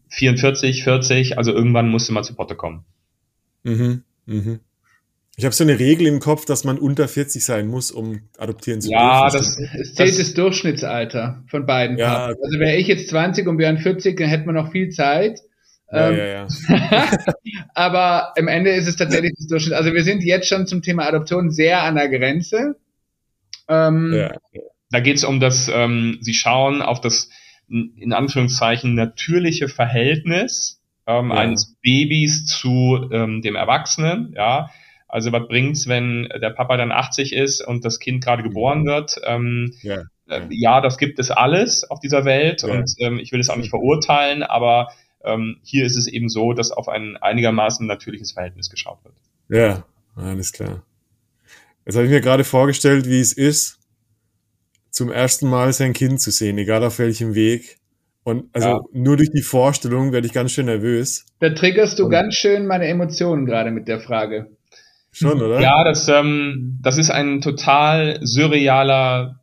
[0.10, 2.86] 44, 40, also irgendwann musste man zu Potte kommen.
[3.64, 4.04] Mhm.
[4.26, 4.60] Mhm.
[5.40, 8.82] Ich habe so eine Regel im Kopf, dass man unter 40 sein muss, um adoptieren
[8.82, 9.64] zu ja, dürfen.
[9.64, 11.98] Ja, es zählt das, das, Durchschnittsalter von beiden.
[11.98, 15.40] Ja, also wäre ich jetzt 20 und Björn 40, dann hätte man noch viel Zeit.
[15.92, 16.48] Ja, ähm, ja, ja.
[17.74, 19.76] aber im Ende ist es tatsächlich das Durchschnitt.
[19.76, 22.76] Also wir sind jetzt schon zum Thema Adoption sehr an der Grenze.
[23.70, 24.32] Ähm, ja.
[24.92, 27.30] Da geht es um das, ähm, Sie schauen auf das
[27.68, 34.72] in Anführungszeichen natürliche Verhältnis ähm, eines Babys zu ähm, dem Erwachsenen, ja
[35.10, 39.20] also was bringt's, wenn der Papa dann 80 ist und das Kind gerade geboren wird?
[39.26, 40.04] Ähm, ja.
[40.28, 42.70] Äh, ja, das gibt es alles auf dieser Welt ja.
[42.70, 44.90] und ähm, ich will es auch nicht verurteilen, aber
[45.24, 49.16] ähm, hier ist es eben so, dass auf ein einigermaßen natürliches Verhältnis geschaut wird.
[49.50, 49.84] Ja,
[50.16, 50.84] alles klar.
[51.90, 53.80] Jetzt habe ich mir gerade vorgestellt, wie es ist,
[54.92, 57.80] zum ersten Mal sein Kind zu sehen, egal auf welchem Weg.
[58.24, 58.80] Und also ja.
[58.94, 61.26] nur durch die Vorstellung werde ich ganz schön nervös.
[61.40, 64.56] Da triggerst du und ganz schön meine Emotionen gerade mit der Frage.
[65.12, 65.62] Schon, oder?
[65.62, 69.40] Ja, das, ähm, das ist ein total surrealer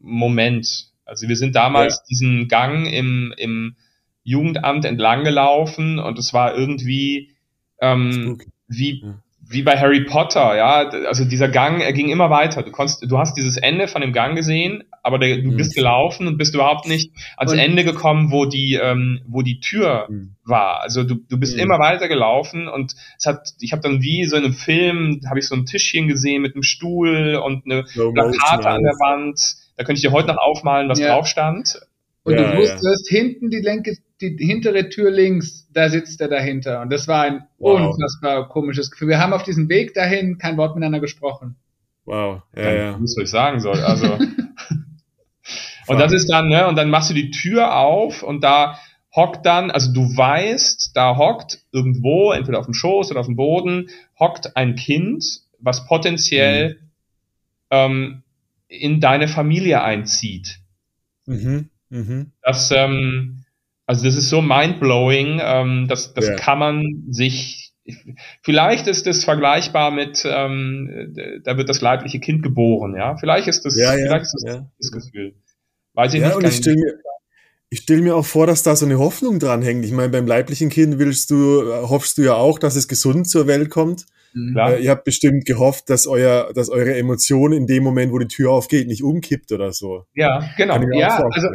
[0.00, 0.86] Moment.
[1.04, 2.02] Also wir sind damals ja.
[2.08, 3.76] diesen Gang im, im
[4.22, 7.34] Jugendamt entlang gelaufen und es war irgendwie
[7.78, 9.04] ähm, wie,
[9.48, 12.62] wie bei Harry Potter, ja, also dieser Gang, er ging immer weiter.
[12.62, 15.56] Du konntest, du hast dieses Ende von dem Gang gesehen, aber der, du mhm.
[15.56, 19.60] bist gelaufen und bist überhaupt nicht ans und Ende gekommen, wo die, ähm, wo die
[19.60, 20.36] Tür mhm.
[20.44, 20.80] war.
[20.80, 21.62] Also du, du bist mhm.
[21.62, 25.38] immer weiter gelaufen und es hat, ich habe dann wie so in einem Film, habe
[25.38, 29.56] ich so ein Tischchen gesehen mit einem Stuhl und eine Plakate an der Wand.
[29.76, 31.08] Da könnte ich dir heute noch aufmalen, was ja.
[31.08, 31.80] drauf stand.
[32.22, 33.18] Und ja, du wusstest, ja.
[33.18, 36.80] hinten die, Lenke, die hintere Tür links, da sitzt er dahinter.
[36.80, 37.80] Und das war ein wow.
[37.80, 39.08] unfassbar komisches Gefühl.
[39.08, 41.56] Wir haben auf diesem Weg dahin kein Wort miteinander gesprochen.
[42.04, 42.96] Wow, ja, ja.
[43.00, 43.80] Was soll ich sagen soll.
[43.80, 44.14] Also.
[45.86, 48.78] und das ist dann, ne, und dann machst du die Tür auf und da
[49.14, 53.36] hockt dann, also du weißt, da hockt irgendwo, entweder auf dem Schoß oder auf dem
[53.36, 55.24] Boden, hockt ein Kind,
[55.60, 56.88] was potenziell mhm.
[57.70, 58.22] ähm,
[58.68, 60.60] in deine Familie einzieht.
[61.26, 61.70] Mhm.
[61.90, 62.32] Mhm.
[62.42, 63.43] Das, ähm,
[63.86, 66.36] also das ist so mindblowing, ähm, das, das ja.
[66.36, 67.72] kann man sich,
[68.42, 73.64] vielleicht ist es vergleichbar mit, ähm, da wird das leibliche Kind geboren, ja, vielleicht ist
[73.64, 75.34] das, ja, vielleicht ist das, das Gefühl.
[75.92, 76.34] Weiß ich nicht.
[76.34, 76.94] Und ich stelle mir,
[77.70, 79.84] ich stell mir auch vor, dass da so eine Hoffnung dran hängt.
[79.84, 83.46] Ich meine, beim leiblichen Kind willst du, hoffst du ja auch, dass es gesund zur
[83.46, 84.06] Welt kommt.
[84.52, 84.74] Klar.
[84.74, 88.26] Äh, ihr habt bestimmt gehofft, dass euer, dass eure Emotion in dem Moment, wo die
[88.26, 90.04] Tür aufgeht, nicht umkippt oder so.
[90.14, 90.80] Ja, genau.
[90.92, 91.48] Ja, also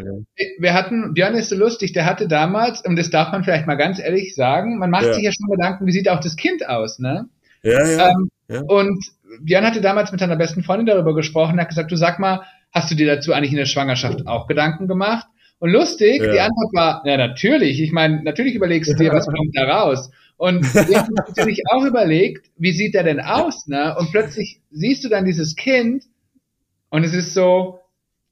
[0.60, 3.76] wir hatten, Björn ist so lustig, der hatte damals, und das darf man vielleicht mal
[3.76, 5.14] ganz ehrlich sagen, man macht ja.
[5.14, 7.28] sich ja schon Gedanken, wie sieht auch das Kind aus, ne?
[7.64, 8.62] Ja, ja, ähm, ja.
[8.62, 9.04] Und
[9.42, 12.90] Björn hatte damals mit seiner besten Freundin darüber gesprochen, hat gesagt, du sag mal, hast
[12.90, 15.28] du dir dazu eigentlich in der Schwangerschaft auch Gedanken gemacht?
[15.60, 16.32] Und lustig, ja.
[16.32, 17.82] die Antwort war, ja, natürlich.
[17.82, 20.10] Ich meine, natürlich überlegst du dir, was kommt da raus.
[20.40, 23.94] Und wir haben natürlich auch überlegt, wie sieht er denn aus, ne?
[24.00, 26.06] Und plötzlich siehst du dann dieses Kind
[26.90, 27.82] und es ist so,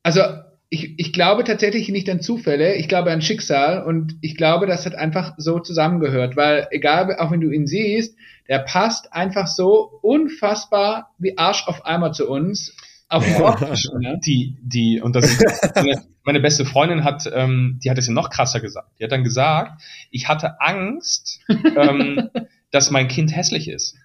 [0.03, 0.21] also
[0.69, 4.85] ich, ich glaube tatsächlich nicht an Zufälle, ich glaube an Schicksal und ich glaube, das
[4.85, 8.17] hat einfach so zusammengehört, weil egal, auch wenn du ihn siehst,
[8.47, 12.73] der passt einfach so unfassbar wie Arsch auf Eimer zu uns
[13.09, 13.25] auf
[13.99, 14.19] ne?
[14.25, 18.13] Die, die, und das ist, meine, meine beste Freundin hat, ähm, die hat es ja
[18.13, 18.89] noch krasser gesagt.
[18.99, 22.29] Die hat dann gesagt, ich hatte Angst, ähm,
[22.71, 23.95] dass mein Kind hässlich ist.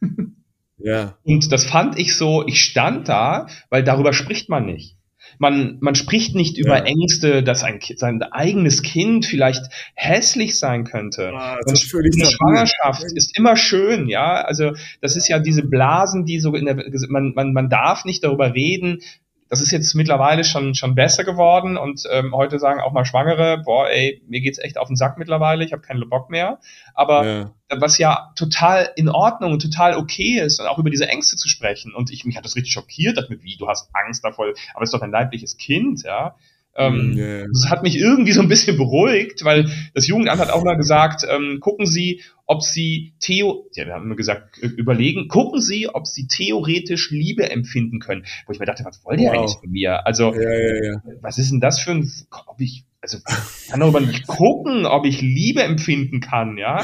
[0.79, 1.17] Ja.
[1.25, 4.97] Und das fand ich so, ich stand da, weil darüber spricht man nicht
[5.39, 6.85] man, man spricht nicht über ja.
[6.85, 9.65] Ängste, dass ein sein eigenes Kind vielleicht
[9.95, 11.33] hässlich sein könnte.
[11.35, 14.43] Ah, die Schwangerschaft ist immer schön, ja.
[14.43, 16.77] Also das ist ja diese Blasen, die so in der
[17.09, 19.01] man, man, man darf nicht darüber reden,
[19.53, 23.59] das ist jetzt mittlerweile schon, schon besser geworden und ähm, heute sagen auch mal Schwangere,
[23.63, 26.59] boah, ey, mir geht's echt auf den Sack mittlerweile, ich habe keinen Bock mehr.
[26.95, 27.51] Aber ja.
[27.69, 31.49] was ja total in Ordnung und total okay ist, und auch über diese Ängste zu
[31.49, 31.95] sprechen.
[31.95, 34.85] Und ich, mich hat das richtig schockiert, dass mit wie, du hast Angst davor, aber
[34.85, 36.35] es ist doch ein leibliches Kind, ja.
[36.75, 37.47] Ähm, yeah.
[37.53, 41.27] Das hat mich irgendwie so ein bisschen beruhigt, weil das Jugendamt hat auch mal gesagt,
[41.29, 46.07] ähm, gucken Sie, ob Sie Theo, ja, wir haben immer gesagt, überlegen, gucken Sie, ob
[46.07, 48.25] Sie theoretisch Liebe empfinden können.
[48.47, 49.39] Wo ich mir dachte, was wollt ihr wow.
[49.39, 50.07] eigentlich von mir?
[50.07, 51.03] Also, ja, ja, ja.
[51.21, 52.11] was ist denn das für ein,
[52.47, 56.83] ob ich, also, ich kann darüber nicht gucken, ob ich Liebe empfinden kann, ja?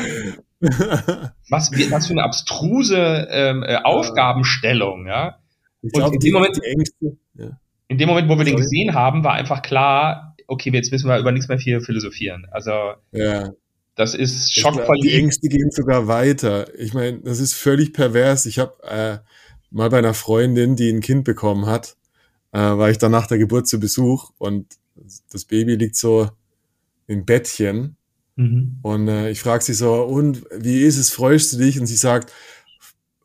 [0.61, 5.39] was, was für eine abstruse ähm, äh, Aufgabenstellung, ja?
[5.81, 8.51] Ich glaube, in dem Moment, Ängste, ja in dem Moment, wo wir Sorry.
[8.51, 12.47] den gesehen haben, war einfach klar, okay, jetzt müssen wir über nichts mehr viel philosophieren.
[12.51, 12.71] Also
[13.13, 13.51] ja.
[13.95, 15.05] das ist schockverliebt.
[15.05, 16.73] Die Ängste gehen sogar weiter.
[16.79, 18.47] Ich meine, das ist völlig pervers.
[18.47, 19.19] Ich habe äh,
[19.71, 21.97] mal bei einer Freundin, die ein Kind bekommen hat,
[22.53, 24.67] äh, war ich dann nach der Geburt zu Besuch und
[25.31, 26.31] das Baby liegt so
[27.07, 27.97] im Bettchen.
[28.37, 28.79] Mhm.
[28.83, 31.79] Und äh, ich frage sie so, und wie ist es, freust du dich?
[31.81, 32.33] Und sie sagt,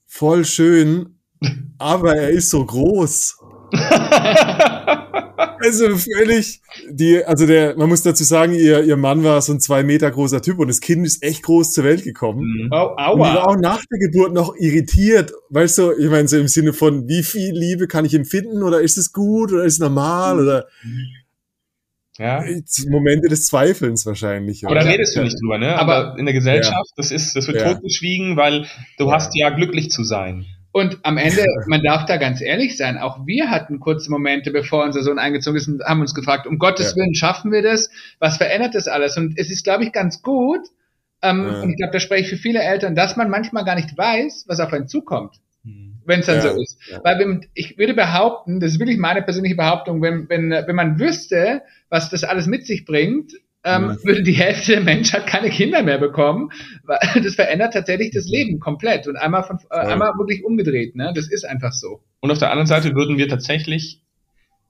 [0.06, 1.18] voll schön,
[1.78, 3.38] aber er ist so groß.
[5.60, 9.60] also völlig, die, also der, man muss dazu sagen, ihr, ihr Mann war so ein
[9.60, 12.42] zwei Meter großer Typ und das Kind ist echt groß zur Welt gekommen.
[12.42, 12.70] Mhm.
[12.72, 13.12] Oh, aua.
[13.12, 16.48] Und die war auch nach der Geburt noch irritiert, weißt du, ich meine so im
[16.48, 19.80] Sinne von, wie viel Liebe kann ich empfinden oder ist es gut oder ist es
[19.80, 20.68] normal oder
[22.18, 22.44] ja.
[22.90, 24.66] Momente des Zweifelns wahrscheinlich.
[24.66, 25.76] Aber da redest du nicht drüber, ne?
[25.78, 26.94] Aber in der Gesellschaft, ja.
[26.96, 27.74] das ist, das wird ja.
[27.74, 29.14] totgeschwiegen, weil du ja.
[29.14, 30.46] hast ja glücklich zu sein.
[30.74, 34.84] Und am Ende, man darf da ganz ehrlich sein, auch wir hatten kurze Momente, bevor
[34.84, 36.96] unser Sohn eingezogen ist und haben uns gefragt, um Gottes ja.
[36.98, 37.90] Willen, schaffen wir das?
[38.20, 39.16] Was verändert das alles?
[39.16, 40.62] Und es ist, glaube ich, ganz gut,
[41.22, 41.62] ähm, ja.
[41.62, 44.46] und ich glaube, da spreche ich für viele Eltern, dass man manchmal gar nicht weiß,
[44.48, 45.36] was auf einen zukommt.
[45.64, 46.02] Hm.
[46.06, 46.42] Wenn es dann ja.
[46.54, 46.78] so ist.
[47.04, 51.00] Weil wenn, ich würde behaupten, das ist wirklich meine persönliche Behauptung, wenn, wenn, wenn man
[51.00, 53.32] wüsste, was das alles mit sich bringt,
[53.64, 54.04] ähm, mhm.
[54.04, 56.50] würde die Hälfte der Menschheit keine Kinder mehr bekommen.
[56.84, 60.96] Weil das verändert tatsächlich das Leben komplett und einmal von äh, einmal wirklich umgedreht.
[60.96, 61.12] Ne?
[61.16, 62.02] Das ist einfach so.
[62.20, 64.02] Und auf der anderen Seite würden wir tatsächlich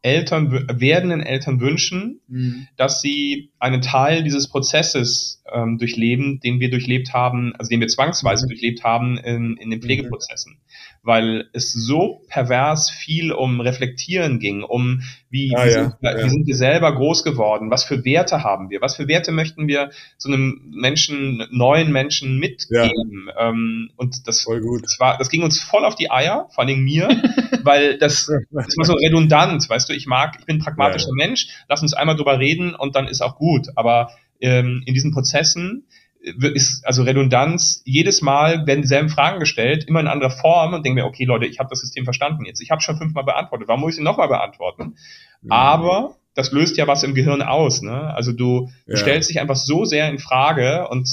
[0.03, 2.67] Eltern, werdenden Eltern wünschen, mhm.
[2.75, 7.87] dass sie einen Teil dieses Prozesses ähm, durchleben, den wir durchlebt haben, also den wir
[7.87, 8.49] zwangsweise mhm.
[8.49, 9.83] durchlebt haben in, in den mhm.
[9.83, 10.57] Pflegeprozessen
[11.03, 16.29] weil es so pervers viel um Reflektieren ging, um wie, ah, wie, sind, ja, wie
[16.29, 19.91] sind wir selber groß geworden, was für Werte haben wir, was für Werte möchten wir
[20.17, 23.27] so einem Menschen, neuen Menschen mitgeben.
[23.27, 23.49] Ja.
[23.49, 27.09] Ähm, und das, das war, das ging uns voll auf die Eier, vor allem mir,
[27.63, 31.27] weil das, das war so redundant, weißt du, ich mag, ich bin ein pragmatischer ja,
[31.27, 33.67] Mensch, lass uns einmal drüber reden und dann ist auch gut.
[33.75, 35.85] Aber ähm, in diesen Prozessen
[36.23, 41.01] ist also Redundanz, jedes Mal werden dieselben Fragen gestellt, immer in anderer Form und denke
[41.01, 42.61] mir, okay Leute, ich habe das System verstanden jetzt.
[42.61, 44.95] Ich habe schon fünfmal beantwortet, warum muss ich sie nochmal beantworten?
[45.41, 45.51] Mhm.
[45.51, 47.81] Aber das löst ja was im Gehirn aus.
[47.81, 48.13] Ne?
[48.15, 48.95] Also du, ja.
[48.95, 51.03] stellst dich einfach so sehr in Frage und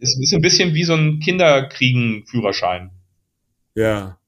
[0.00, 2.90] es ist ein bisschen wie so ein Kinderkriegen-Führerschein.
[3.74, 4.18] Ja.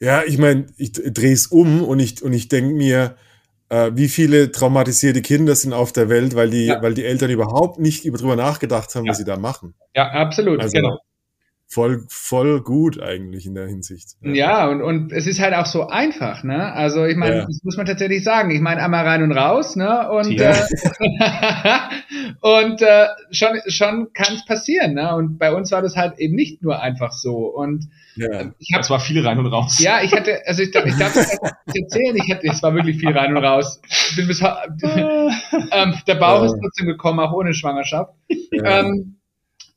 [0.00, 3.16] Ja, ich meine, ich drehe es um und ich, und ich denke mir,
[3.68, 6.82] äh, wie viele traumatisierte Kinder sind auf der Welt, weil die, ja.
[6.82, 9.10] weil die Eltern überhaupt nicht darüber nachgedacht haben, ja.
[9.10, 9.74] was sie da machen.
[9.94, 10.98] Ja, absolut, also, genau
[11.66, 14.16] voll, voll gut eigentlich in der Hinsicht.
[14.22, 16.72] Ja, ja und, und es ist halt auch so einfach, ne?
[16.72, 17.46] Also ich meine, ja.
[17.46, 18.50] das muss man tatsächlich sagen.
[18.50, 20.08] Ich meine, einmal rein und raus, ne?
[20.10, 20.52] Und, ja.
[20.52, 21.78] äh,
[22.64, 25.14] und äh, schon, schon kann es passieren, ne?
[25.16, 27.46] Und bei uns war das halt eben nicht nur einfach so.
[27.46, 28.52] Und ja.
[28.58, 29.80] ich hab, es war viel rein und raus.
[29.80, 33.16] Ja, ich hatte, also ich, ich darf das erzählen, ich hatte, es war wirklich viel
[33.16, 33.80] rein und raus.
[34.16, 38.12] Bis, ähm, der Bauch ist trotzdem gekommen, auch ohne Schwangerschaft.
[38.64, 39.16] Ähm,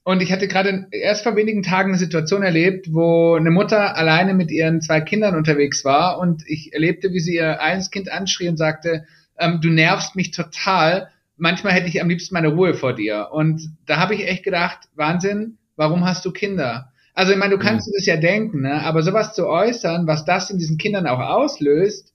[0.07, 4.33] und ich hatte gerade erst vor wenigen Tagen eine Situation erlebt, wo eine Mutter alleine
[4.33, 8.47] mit ihren zwei Kindern unterwegs war und ich erlebte, wie sie ihr eines Kind anschrie
[8.47, 9.03] und sagte,
[9.37, 11.09] ähm, du nervst mich total.
[11.35, 13.31] Manchmal hätte ich am liebsten meine Ruhe vor dir.
[13.33, 16.93] Und da habe ich echt gedacht, Wahnsinn, warum hast du Kinder?
[17.13, 17.91] Also ich meine, du kannst mhm.
[17.97, 18.81] das ja denken, ne?
[18.83, 22.13] aber sowas zu äußern, was das in diesen Kindern auch auslöst,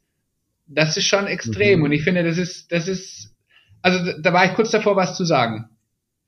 [0.67, 1.81] das ist schon extrem.
[1.81, 1.85] Mhm.
[1.85, 3.35] Und ich finde, das ist, das ist,
[3.83, 5.69] also da war ich kurz davor, was zu sagen.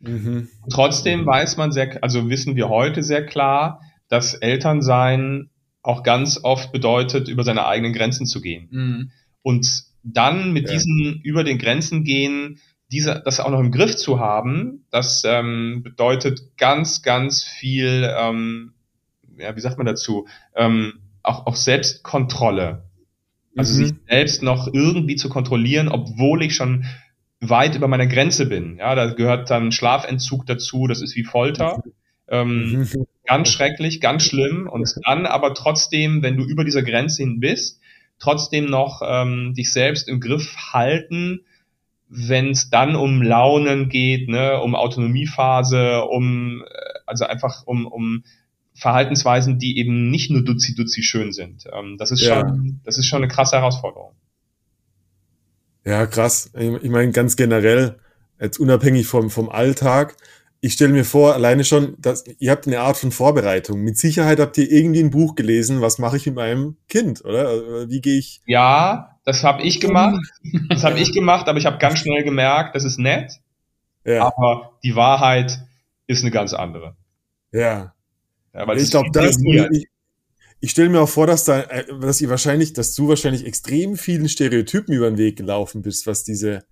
[0.07, 0.49] Mhm.
[0.71, 5.51] Trotzdem weiß man sehr, also wissen wir heute sehr klar, dass Elternsein
[5.83, 8.69] auch ganz oft bedeutet, über seine eigenen Grenzen zu gehen.
[8.71, 9.11] Mhm.
[9.43, 10.75] Und dann mit ja.
[10.75, 15.83] diesen über den Grenzen gehen, diese, das auch noch im Griff zu haben, das ähm,
[15.83, 18.75] bedeutet ganz, ganz viel, ähm,
[19.38, 22.85] ja, wie sagt man dazu, ähm, auch, auch Selbstkontrolle.
[23.57, 23.85] Also mhm.
[23.87, 26.85] sich selbst noch irgendwie zu kontrollieren, obwohl ich schon
[27.40, 28.79] weit über meiner Grenze bin.
[28.79, 31.83] Ja, da gehört dann Schlafentzug dazu, das ist wie Folter.
[32.29, 32.88] Ähm,
[33.27, 34.68] ganz schrecklich, ganz schlimm.
[34.68, 37.81] Und dann aber trotzdem, wenn du über dieser Grenze hin bist,
[38.18, 41.40] trotzdem noch ähm, dich selbst im Griff halten,
[42.09, 46.64] wenn es dann um Launen geht, ne, um Autonomiephase, um äh,
[47.07, 48.25] also einfach um, um
[48.75, 51.64] Verhaltensweisen, die eben nicht nur duzi duzi schön sind.
[51.73, 52.40] Ähm, das ist ja.
[52.40, 54.14] schon, das ist schon eine krasse Herausforderung.
[55.85, 56.51] Ja, krass.
[56.55, 57.99] Ich meine, ganz generell,
[58.40, 60.16] jetzt unabhängig vom, vom Alltag,
[60.64, 63.83] ich stelle mir vor, alleine schon, dass ihr habt eine Art von Vorbereitung.
[63.83, 67.49] Mit Sicherheit habt ihr irgendwie ein Buch gelesen, was mache ich mit meinem Kind, oder?
[67.49, 68.40] Also, wie gehe ich?
[68.47, 70.25] Ja, das habe ich gemacht.
[70.70, 73.33] Das habe ich gemacht, aber ich habe ganz schnell gemerkt, das ist nett.
[74.07, 74.25] Ja.
[74.25, 75.59] Aber die Wahrheit
[76.07, 76.97] ist eine ganz andere.
[77.53, 77.92] Ja.
[78.55, 79.87] ja weil ich glaube, das, ich,
[80.64, 83.96] ich stelle mir auch vor, dass da, äh, dass ihr wahrscheinlich, dass du wahrscheinlich extrem
[83.96, 86.64] vielen Stereotypen über den Weg gelaufen bist, was diese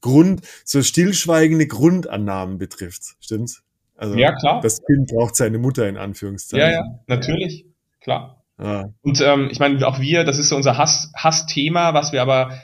[0.00, 3.16] Grund, so stillschweigende Grundannahmen betrifft.
[3.20, 3.64] Stimmt's?
[3.96, 4.60] Also, ja, klar.
[4.60, 6.64] Das Kind braucht seine Mutter in Anführungszeichen.
[6.64, 7.66] Ja, ja, natürlich.
[8.00, 8.44] Klar.
[8.56, 8.90] Ah.
[9.02, 12.56] Und ähm, ich meine, auch wir, das ist so unser Hass, Hassthema, was wir aber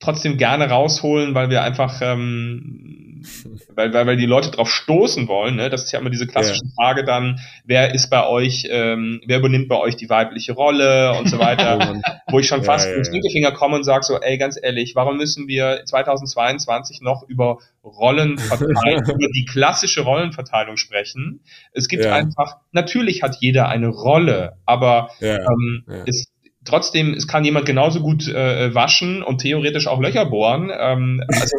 [0.00, 2.98] trotzdem gerne rausholen, weil wir einfach ähm,
[3.74, 5.56] weil, weil, weil die Leute drauf stoßen wollen.
[5.56, 5.70] Ne?
[5.70, 6.70] Das ist ja immer diese klassische ja.
[6.76, 11.28] Frage dann, wer ist bei euch, ähm, wer übernimmt bei euch die weibliche Rolle und
[11.28, 14.38] so weiter, wo ich schon fast ja, ja, mit Stinkefinger komme und sage so, ey,
[14.38, 21.40] ganz ehrlich, warum müssen wir 2022 noch über Rollenverteilung, über die klassische Rollenverteilung sprechen?
[21.72, 26.26] Es gibt einfach, natürlich hat jeder eine Rolle, aber ähm, es
[26.68, 30.70] trotzdem, es kann jemand genauso gut äh, waschen und theoretisch auch Löcher bohren.
[30.76, 31.56] Ähm, also,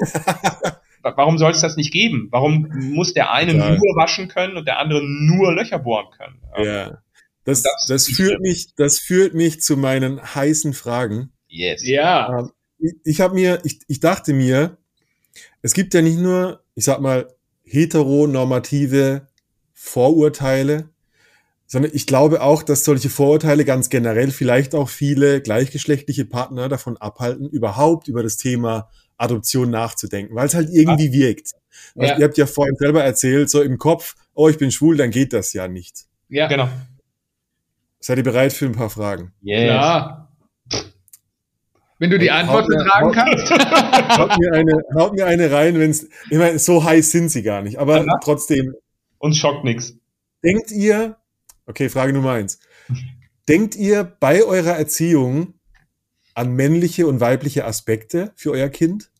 [1.02, 2.28] warum soll es das nicht geben?
[2.32, 3.72] Warum muss der eine Klar.
[3.72, 6.42] nur waschen können und der andere nur Löcher bohren können?
[6.56, 6.98] Ähm, ja.
[7.44, 11.32] Das, das, das führt mich, das führt mich zu meinen heißen Fragen.
[11.48, 11.86] Yes.
[11.86, 12.40] Ja.
[12.40, 14.78] Ähm, ich, ich habe mir, ich, ich dachte mir,
[15.62, 17.28] es gibt ja nicht nur, ich sag mal,
[17.64, 19.28] heteronormative
[19.74, 20.90] Vorurteile,
[21.72, 26.98] sondern ich glaube auch, dass solche Vorurteile ganz generell vielleicht auch viele gleichgeschlechtliche Partner davon
[26.98, 31.52] abhalten, überhaupt über das Thema Adoption nachzudenken, weil es halt irgendwie wirkt.
[31.94, 32.18] Ja.
[32.18, 35.32] Ihr habt ja vorhin selber erzählt, so im Kopf, oh, ich bin schwul, dann geht
[35.32, 36.06] das ja nicht.
[36.28, 36.68] Ja, genau.
[38.00, 39.34] Seid ihr bereit für ein paar Fragen?
[39.42, 39.68] Yes.
[39.68, 40.28] Ja.
[42.00, 43.52] Wenn du die Antwort betragen kannst.
[44.18, 47.44] Haut mir, eine, haut mir eine rein, wenn es, ich meine, so heiß sind sie
[47.44, 48.20] gar nicht, aber Aha.
[48.24, 48.74] trotzdem.
[49.20, 49.96] Uns schockt nichts.
[50.44, 51.18] Denkt ihr,
[51.70, 52.60] Okay, Frage Nummer eins.
[53.48, 55.54] Denkt ihr bei eurer Erziehung
[56.34, 59.12] an männliche und weibliche Aspekte für euer Kind?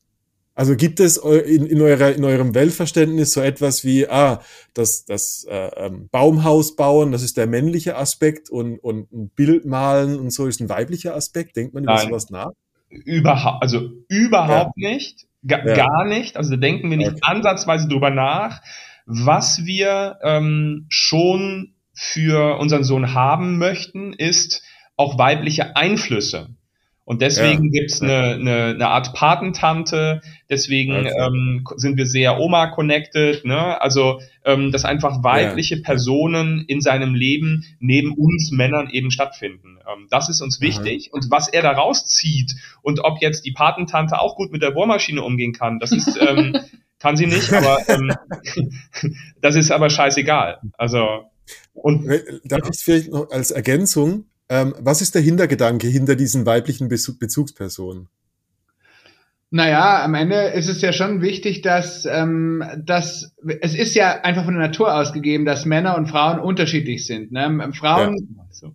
[0.56, 4.42] Also gibt es in, in, eurer, in eurem Weltverständnis so etwas wie, ah,
[4.74, 9.66] das, das äh, ähm, Baumhaus bauen, das ist der männliche Aspekt und, und ein Bild
[9.66, 11.56] malen und so ist ein weiblicher Aspekt?
[11.56, 12.08] Denkt man über Nein.
[12.08, 12.50] sowas nach?
[12.90, 14.90] Überhaupt, also überhaupt ja.
[14.90, 15.76] nicht, Ga ja.
[15.76, 16.36] gar nicht.
[16.36, 17.22] Also da denken wir nicht okay.
[17.22, 18.64] ansatzweise drüber nach.
[19.06, 24.64] Was wir ähm, schon für unseren Sohn haben möchten, ist
[24.96, 26.48] auch weibliche Einflüsse.
[27.04, 27.82] Und deswegen ja.
[27.82, 31.12] gibt's eine, eine, eine Art Patentante, deswegen okay.
[31.20, 33.82] ähm, sind wir sehr Oma-connected, ne?
[33.82, 35.82] Also, ähm, dass einfach weibliche ja.
[35.84, 39.80] Personen in seinem Leben neben uns Männern eben stattfinden.
[39.92, 41.10] Ähm, das ist uns wichtig.
[41.12, 41.18] Mhm.
[41.18, 45.22] Und was er da rauszieht und ob jetzt die Patentante auch gut mit der Bohrmaschine
[45.22, 46.56] umgehen kann, das ist, ähm,
[47.00, 48.14] kann sie nicht, aber ähm,
[49.42, 50.60] das ist aber scheißegal.
[50.78, 51.26] Also
[51.74, 52.08] und
[52.44, 58.08] darf ich vielleicht noch als Ergänzung, ähm, was ist der Hintergedanke hinter diesen weiblichen Bezugspersonen?
[59.52, 64.46] Naja, am Ende ist es ja schon wichtig, dass, ähm, dass es ist ja einfach
[64.46, 67.32] von der Natur ausgegeben, dass Männer und Frauen unterschiedlich sind.
[67.32, 67.72] Ne?
[67.74, 68.70] Frauen, ja.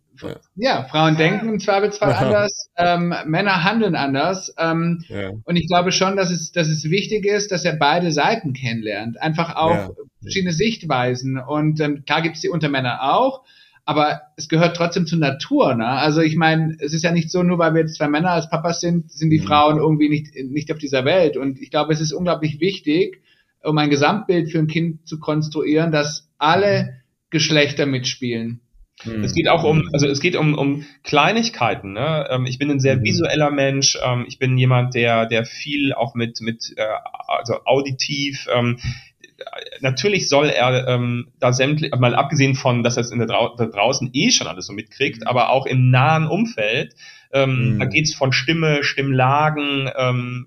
[0.57, 0.85] Ja.
[0.85, 2.18] Frauen denken im Zweifelsfall ja.
[2.18, 4.55] anders, ähm, Männer handeln anders.
[4.59, 5.31] Ähm, ja.
[5.44, 9.20] Und ich glaube schon, dass es, dass es wichtig ist, dass er beide Seiten kennenlernt.
[9.20, 11.38] Einfach auch verschiedene Sichtweisen.
[11.38, 13.44] Und ähm, klar gibt es die unter Männern auch
[13.85, 15.74] aber es gehört trotzdem zur Natur.
[15.74, 15.87] Ne?
[15.87, 18.48] Also ich meine, es ist ja nicht so, nur weil wir jetzt zwei Männer als
[18.48, 19.44] Papas sind, sind die mhm.
[19.44, 21.37] Frauen irgendwie nicht, nicht auf dieser Welt.
[21.37, 23.20] Und ich glaube, es ist unglaublich wichtig,
[23.62, 26.88] um ein Gesamtbild für ein Kind zu konstruieren, dass alle mhm.
[27.31, 28.61] Geschlechter mitspielen.
[29.22, 31.92] Es geht auch um, also es geht um, um Kleinigkeiten.
[31.92, 32.26] Ne?
[32.30, 33.02] Ähm, ich bin ein sehr mhm.
[33.02, 33.98] visueller Mensch.
[34.02, 36.83] Ähm, ich bin jemand, der, der viel auch mit, mit äh,
[37.26, 38.78] also auditiv ähm,
[39.80, 43.54] natürlich soll er ähm, da sämtlich, mal abgesehen von, dass er es in der Drau
[43.57, 45.26] da draußen eh schon alles so mitkriegt, mhm.
[45.26, 46.94] aber auch im nahen Umfeld,
[47.33, 47.78] ähm, mhm.
[47.80, 50.46] da geht's von Stimme, Stimmlagen, ähm,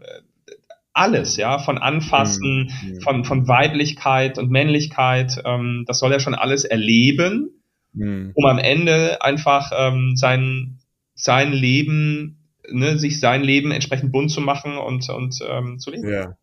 [0.94, 3.02] alles, ja, von Anfassen, mhm.
[3.02, 7.57] von, von Weiblichkeit und Männlichkeit, ähm, das soll er schon alles erleben,
[7.98, 8.32] mhm.
[8.34, 10.80] um am Ende einfach ähm, sein,
[11.16, 16.10] sein Leben, ne, sich sein Leben entsprechend bunt zu machen und, und ähm, zu leben.
[16.10, 16.38] Ja.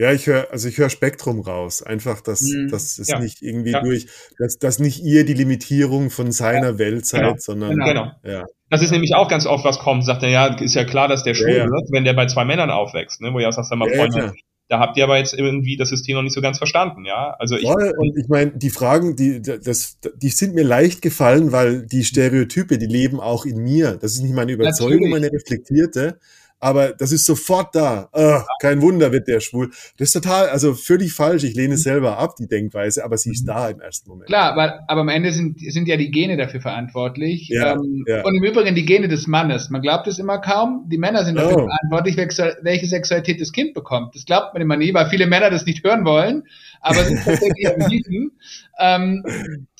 [0.00, 1.82] Ja, ich höre, also ich höre Spektrum raus.
[1.82, 2.68] Einfach, dass, mhm.
[2.70, 3.18] dass es ja.
[3.18, 3.82] nicht irgendwie ja.
[3.82, 4.06] durch,
[4.38, 6.78] dass, dass nicht ihr die Limitierung von seiner ja.
[6.78, 7.34] Welt seid, genau.
[7.36, 7.76] sondern.
[7.76, 8.12] Genau.
[8.22, 8.44] Ja.
[8.70, 11.24] Das ist nämlich auch ganz oft, was kommt, sagt er, ja, ist ja klar, dass
[11.24, 13.88] der schwul wird, wenn der bei zwei Männern aufwächst, ne, wo ihr auch sagt, mal,
[13.88, 14.34] Freunde,
[14.68, 17.34] da habt ihr aber jetzt irgendwie das System noch nicht so ganz verstanden, ja.
[17.38, 21.52] Also ich, Voll, und ich meine, die Fragen, die, das, die sind mir leicht gefallen,
[21.52, 23.96] weil die Stereotype, die leben auch in mir.
[24.00, 25.12] Das ist nicht meine Überzeugung, Natürlich.
[25.12, 26.18] meine reflektierte,
[26.60, 28.08] aber das ist sofort da.
[28.12, 29.70] Oh, kein Wunder wird der schwul.
[29.96, 31.44] Das ist total, also völlig falsch.
[31.44, 33.48] Ich lehne es selber ab, die Denkweise, aber sie ist mhm.
[33.48, 34.26] da im ersten Moment.
[34.26, 37.48] Klar, aber, aber am Ende sind, sind ja die Gene dafür verantwortlich.
[37.48, 38.24] Ja, ähm, ja.
[38.24, 39.70] Und im Übrigen die Gene des Mannes.
[39.70, 40.86] Man glaubt es immer kaum.
[40.90, 41.68] Die Männer sind dafür oh.
[41.68, 44.14] verantwortlich, welche Sexualität das Kind bekommt.
[44.14, 46.44] Das glaubt man immer nie, weil viele Männer das nicht hören wollen.
[46.80, 48.32] Aber sind tatsächlich erwiesen.
[48.80, 49.24] Ähm,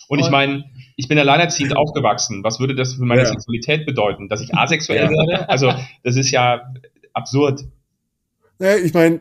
[0.09, 0.65] und ich meine,
[0.99, 2.45] ich bin alleinerziehend aufgewachsen.
[2.45, 3.29] Was würde das für meine ja.
[3.29, 4.29] Sexualität bedeuten?
[4.29, 5.11] Dass ich asexuell ja.
[5.11, 5.49] werde?
[5.49, 5.73] Also,
[6.03, 6.73] das ist ja
[7.15, 7.65] absurd.
[8.59, 9.21] Ja, ich meine,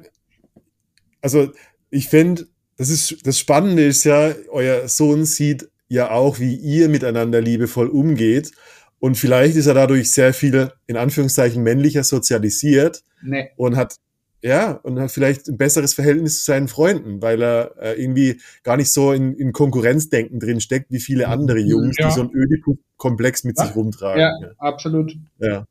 [1.22, 1.52] also
[1.92, 2.48] ich finde,
[2.78, 7.88] das ist das Spannende ist ja, euer Sohn sieht ja auch, wie ihr miteinander liebevoll
[7.88, 8.52] umgeht.
[9.00, 13.52] Und vielleicht ist er dadurch sehr viel, in Anführungszeichen, männlicher sozialisiert nee.
[13.56, 13.98] und hat
[14.42, 18.78] ja, und hat vielleicht ein besseres Verhältnis zu seinen Freunden, weil er äh, irgendwie gar
[18.78, 22.08] nicht so in, in Konkurrenzdenken drin steckt, wie viele andere Jungs, ja.
[22.08, 23.66] die so einen Ödipus-Komplex mit ja.
[23.66, 24.22] sich rumtragen.
[24.22, 25.16] Ja, ja, absolut.
[25.40, 25.66] Ja.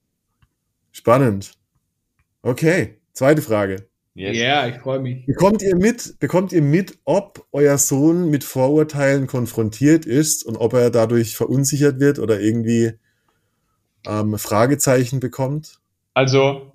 [0.91, 1.53] Spannend.
[2.43, 3.87] Okay, zweite Frage.
[4.15, 4.37] Ja, yes.
[4.39, 5.27] yeah, ich freue mich.
[5.27, 10.73] Bekommt ihr mit, bekommt ihr mit, ob euer Sohn mit Vorurteilen konfrontiert ist und ob
[10.73, 12.93] er dadurch verunsichert wird oder irgendwie
[14.07, 15.81] ähm, Fragezeichen bekommt?
[16.15, 16.73] Also,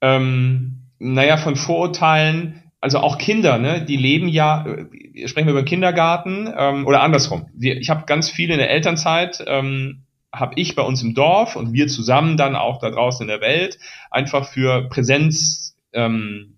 [0.00, 5.64] ähm, naja, von Vorurteilen, also auch Kinder, ne, die leben ja, äh, sprechen wir über
[5.64, 7.48] Kindergarten ähm, oder andersrum.
[7.58, 11.72] Ich habe ganz viele in der Elternzeit, ähm, habe ich bei uns im Dorf und
[11.72, 13.78] wir zusammen dann auch da draußen in der Welt
[14.10, 16.55] einfach für Präsenz ähm,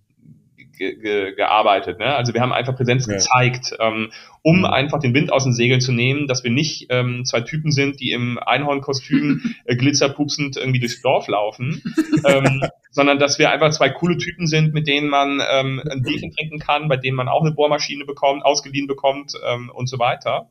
[0.78, 1.98] ge gearbeitet.
[1.98, 2.06] Ne?
[2.14, 3.14] Also wir haben einfach Präsenz ja.
[3.14, 4.10] gezeigt, ähm,
[4.42, 4.64] um mhm.
[4.64, 8.00] einfach den Wind aus den Segeln zu nehmen, dass wir nicht ähm, zwei Typen sind,
[8.00, 11.82] die im Einhornkostüm äh, glitzerpupsend irgendwie durchs Dorf laufen,
[12.24, 16.32] ähm, sondern dass wir einfach zwei coole Typen sind, mit denen man ähm, ein Bierchen
[16.32, 20.48] trinken kann, bei denen man auch eine Bohrmaschine bekommt, ausgeliehen bekommt ähm, und so weiter.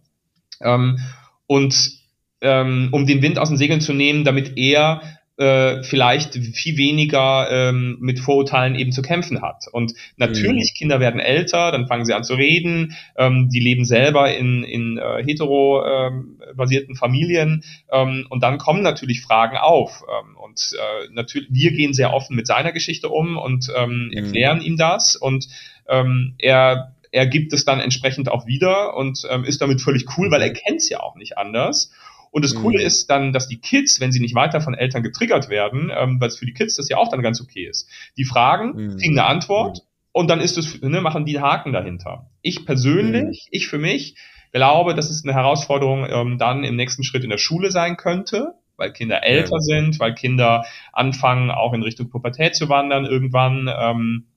[0.62, 1.00] Ähm,
[1.48, 1.98] und
[2.42, 5.02] ähm, um den Wind aus den Segeln zu nehmen, damit er
[5.38, 9.66] äh, vielleicht viel weniger ähm, mit Vorurteilen eben zu kämpfen hat.
[9.72, 10.78] Und natürlich, mhm.
[10.78, 14.98] Kinder werden älter, dann fangen sie an zu reden, ähm, die leben selber in, in
[14.98, 20.04] äh, hetero-basierten ähm, Familien ähm, und dann kommen natürlich Fragen auf.
[20.04, 24.14] Ähm, und äh, natürlich, wir gehen sehr offen mit seiner Geschichte um und ähm, mhm.
[24.14, 25.48] erklären ihm das und
[25.88, 30.30] ähm, er er gibt es dann entsprechend auch wieder und ähm, ist damit völlig cool,
[30.30, 31.92] weil er kennt es ja auch nicht anders.
[32.38, 32.86] Und das Coole mhm.
[32.86, 36.28] ist dann, dass die Kids, wenn sie nicht weiter von Eltern getriggert werden, ähm, weil
[36.28, 38.98] es für die Kids das ja auch dann ganz okay ist, die fragen, mhm.
[39.00, 39.84] kriegen eine Antwort mhm.
[40.12, 42.30] und dann ist es, ne, machen die Haken dahinter.
[42.44, 43.58] Ich persönlich, mhm.
[43.58, 44.18] ich für mich,
[44.52, 48.54] glaube, dass es eine Herausforderung ähm, dann im nächsten Schritt in der Schule sein könnte,
[48.76, 49.60] weil Kinder älter ja.
[49.60, 50.64] sind, weil Kinder
[50.94, 53.68] anfangen, auch in Richtung Pubertät zu wandern irgendwann.
[53.68, 54.28] Ähm,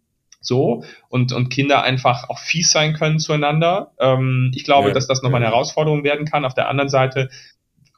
[0.41, 3.93] so und, und Kinder einfach auch fies sein können zueinander.
[3.99, 6.47] Ähm, ich glaube, ja, dass das nochmal eine Herausforderung werden kann.
[6.47, 7.29] Auf der anderen Seite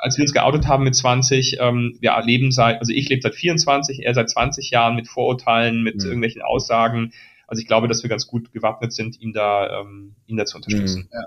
[0.02, 3.36] als wir uns geoutet haben mit 20, ähm, wir leben seit, also ich lebe seit
[3.36, 6.06] 24, er seit 20 Jahren mit Vorurteilen, mit mhm.
[6.06, 7.12] irgendwelchen Aussagen.
[7.46, 10.56] Also ich glaube, dass wir ganz gut gewappnet sind, ihn da, ähm, ihn da zu
[10.56, 11.08] unterstützen.
[11.08, 11.18] Mhm.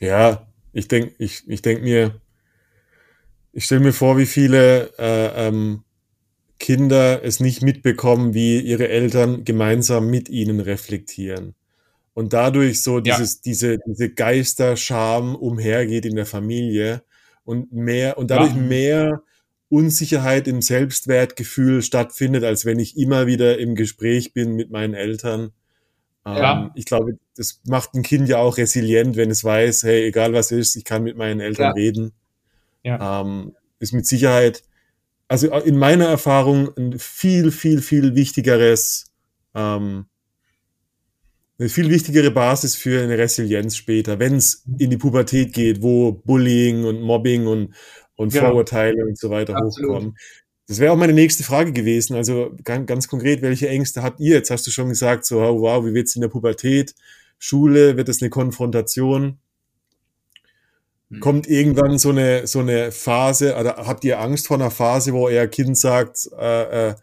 [0.00, 0.08] Ja.
[0.08, 2.18] ja, ich denke, ich, ich denke mir,
[3.52, 5.84] ich stelle mir vor, wie viele äh, ähm,
[6.58, 11.54] Kinder es nicht mitbekommen, wie ihre Eltern gemeinsam mit ihnen reflektieren
[12.14, 13.40] und dadurch so dieses, ja.
[13.44, 17.02] diese, diese Geisterscham umhergeht in der Familie
[17.44, 18.60] und mehr, und dadurch ja.
[18.60, 19.22] mehr
[19.68, 25.52] Unsicherheit im Selbstwertgefühl stattfindet, als wenn ich immer wieder im Gespräch bin mit meinen Eltern.
[26.26, 26.64] Ja.
[26.64, 30.34] Ähm, ich glaube, das macht ein Kind ja auch resilient, wenn es weiß, hey, egal
[30.34, 32.12] was ist, ich kann mit meinen Eltern reden.
[32.82, 33.22] Ja.
[33.22, 34.62] Ähm, ist mit Sicherheit,
[35.26, 39.10] also in meiner Erfahrung ein viel, viel, viel wichtigeres
[39.54, 40.04] ähm,
[41.62, 46.12] eine viel wichtigere Basis für eine Resilienz später, wenn es in die Pubertät geht, wo
[46.12, 47.74] Bullying und Mobbing und,
[48.16, 48.48] und genau.
[48.48, 49.90] Vorurteile und so weiter Absolut.
[49.90, 50.16] hochkommen.
[50.66, 52.16] Das wäre auch meine nächste Frage gewesen.
[52.16, 54.36] Also ganz, ganz, konkret, welche Ängste habt ihr?
[54.36, 56.94] Jetzt hast du schon gesagt, so, oh, wow, wie wird's in der Pubertät?
[57.38, 59.38] Schule, wird es eine Konfrontation?
[61.10, 61.20] Hm.
[61.20, 65.26] Kommt irgendwann so eine, so eine Phase, oder habt ihr Angst vor einer Phase, wo
[65.26, 66.94] euer Kind sagt, äh, äh,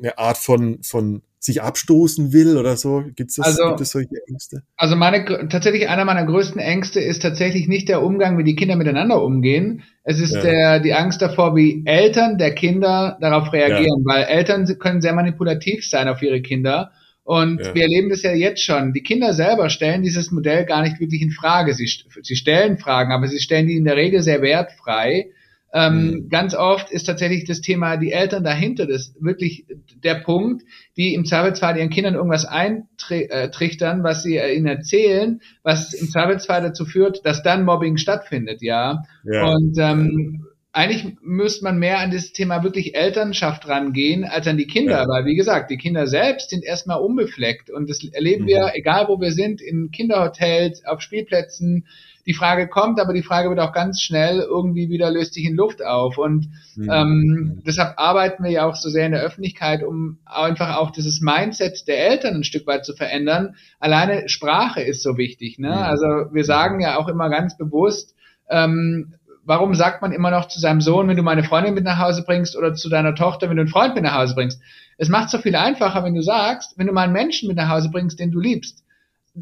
[0.00, 3.04] eine Art von, von sich abstoßen will oder so?
[3.14, 4.62] Gibt's das, also, gibt es solche Ängste?
[4.76, 8.76] Also meine, tatsächlich einer meiner größten Ängste ist tatsächlich nicht der Umgang, wie die Kinder
[8.76, 9.82] miteinander umgehen.
[10.02, 10.42] Es ist ja.
[10.42, 14.14] der, die Angst davor, wie Eltern der Kinder darauf reagieren, ja.
[14.14, 16.90] weil Eltern können sehr manipulativ sein auf ihre Kinder.
[17.22, 17.74] Und ja.
[17.74, 18.92] wir erleben das ja jetzt schon.
[18.92, 21.74] Die Kinder selber stellen dieses Modell gar nicht wirklich in Frage.
[21.74, 21.90] Sie,
[22.22, 25.32] sie stellen Fragen, aber sie stellen die in der Regel sehr wertfrei.
[25.76, 26.28] Ähm, mhm.
[26.30, 29.66] Ganz oft ist tatsächlich das Thema die Eltern dahinter, das wirklich
[30.02, 30.64] der Punkt,
[30.96, 36.62] die im Zweifelsfall ihren Kindern irgendwas eintrichtern, was sie äh, ihnen erzählen, was im Zweifelsfall
[36.62, 39.02] dazu führt, dass dann Mobbing stattfindet, ja.
[39.24, 39.52] ja.
[39.52, 44.66] Und ähm, eigentlich müsste man mehr an das Thema wirklich Elternschaft rangehen, als an die
[44.66, 45.08] Kinder, ja.
[45.08, 48.48] weil wie gesagt, die Kinder selbst sind erstmal unbefleckt und das erleben mhm.
[48.48, 51.86] wir, egal wo wir sind, in Kinderhotels, auf Spielplätzen,
[52.26, 55.54] die Frage kommt, aber die Frage wird auch ganz schnell irgendwie wieder löst sich in
[55.54, 56.18] Luft auf.
[56.18, 56.90] Und mhm.
[56.90, 61.20] ähm, deshalb arbeiten wir ja auch so sehr in der Öffentlichkeit, um einfach auch dieses
[61.20, 63.54] Mindset der Eltern ein Stück weit zu verändern.
[63.78, 65.58] Alleine Sprache ist so wichtig.
[65.58, 65.68] Ne?
[65.68, 65.74] Mhm.
[65.74, 68.14] Also wir sagen ja auch immer ganz bewusst,
[68.50, 69.14] ähm,
[69.44, 72.24] warum sagt man immer noch zu seinem Sohn, wenn du meine Freundin mit nach Hause
[72.26, 74.60] bringst oder zu deiner Tochter, wenn du einen Freund mit nach Hause bringst?
[74.98, 77.68] Es macht so viel einfacher, wenn du sagst, wenn du mal einen Menschen mit nach
[77.68, 78.82] Hause bringst, den du liebst.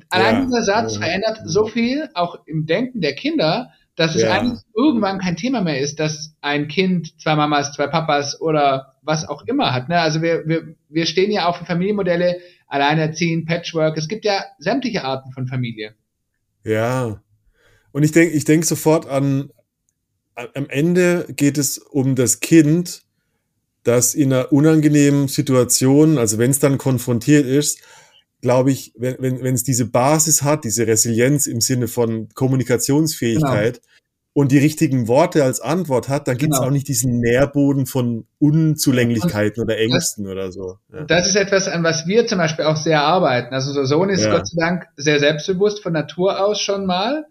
[0.09, 0.45] Allein ja.
[0.45, 4.33] dieser Satz verändert so viel, auch im Denken der Kinder, dass es ja.
[4.33, 9.29] eigentlich irgendwann kein Thema mehr ist, dass ein Kind zwei Mamas, zwei Papas oder was
[9.29, 9.89] auch immer hat.
[9.89, 10.01] Ne?
[10.01, 13.97] Also wir, wir, wir stehen ja auch für Familienmodelle, Alleinerziehen, Patchwork.
[13.97, 15.95] Es gibt ja sämtliche Arten von Familie.
[16.65, 17.21] Ja.
[17.93, 19.51] Und ich denke ich denk sofort an,
[20.35, 23.03] am Ende geht es um das Kind,
[23.85, 27.81] das in einer unangenehmen Situation, also wenn es dann konfrontiert ist,
[28.45, 33.77] glaube ich, wenn, wenn, wenn es diese Basis hat, diese Resilienz im Sinne von Kommunikationsfähigkeit
[33.77, 33.87] genau.
[34.35, 36.69] und die richtigen Worte als Antwort hat, dann gibt es genau.
[36.69, 40.77] auch nicht diesen Nährboden von Unzulänglichkeiten oder Ängsten das, oder so.
[40.93, 41.05] Ja.
[41.05, 43.55] Das ist etwas, an was wir zum Beispiel auch sehr arbeiten.
[43.55, 44.31] Also unser Sohn ist ja.
[44.31, 47.25] Gott sei Dank sehr selbstbewusst von Natur aus schon mal.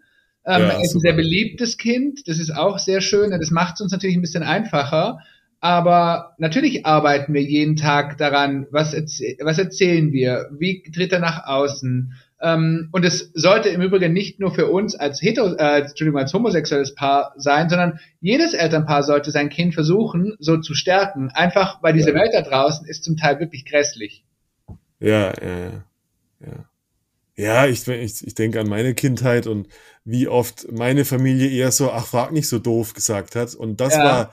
[0.44, 3.30] Ähm, ja, er ist ein sehr beliebtes Kind, das ist auch sehr schön.
[3.30, 5.20] Das macht es uns natürlich ein bisschen einfacher.
[5.64, 11.20] Aber natürlich arbeiten wir jeden Tag daran, was, erzäh was erzählen wir, wie tritt er
[11.20, 12.12] nach außen.
[12.42, 16.34] Ähm, und es sollte im Übrigen nicht nur für uns als, hetero, äh, Entschuldigung, als
[16.34, 21.30] homosexuelles Paar sein, sondern jedes Elternpaar sollte sein Kind versuchen, so zu stärken.
[21.30, 22.16] Einfach, weil diese ja.
[22.16, 24.22] Welt da draußen ist zum Teil wirklich grässlich.
[25.00, 25.82] Ja, ja,
[26.40, 26.68] ja.
[27.36, 29.66] Ja, ich, ich, ich denke an meine Kindheit und
[30.04, 33.54] wie oft meine Familie eher so, ach, frag nicht so doof gesagt hat.
[33.54, 34.04] Und das ja.
[34.04, 34.32] war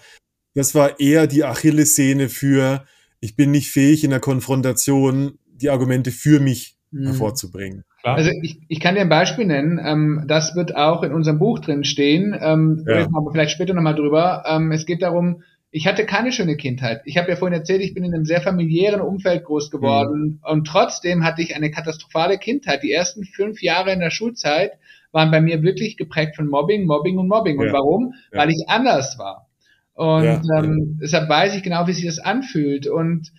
[0.54, 2.86] das war eher die Achillessehne für,
[3.20, 7.08] ich bin nicht fähig in der Konfrontation, die Argumente für mich mhm.
[7.08, 7.84] hervorzubringen.
[8.04, 11.60] Also ich, ich kann dir ein Beispiel nennen, ähm, das wird auch in unserem Buch
[11.60, 13.08] drin stehen, ähm, ja.
[13.14, 14.44] aber vielleicht später nochmal drüber.
[14.48, 17.02] Ähm, es geht darum, ich hatte keine schöne Kindheit.
[17.06, 20.40] Ich habe ja vorhin erzählt, ich bin in einem sehr familiären Umfeld groß geworden mhm.
[20.42, 22.82] und trotzdem hatte ich eine katastrophale Kindheit.
[22.82, 24.72] Die ersten fünf Jahre in der Schulzeit
[25.12, 27.60] waren bei mir wirklich geprägt von Mobbing, Mobbing und Mobbing.
[27.60, 28.14] Und warum?
[28.32, 28.40] Ja.
[28.40, 29.48] Weil ich anders war.
[29.94, 31.00] Und ja, ähm, ja.
[31.02, 32.88] deshalb weiß ich genau, wie sich das anfühlt.
[32.88, 33.32] Und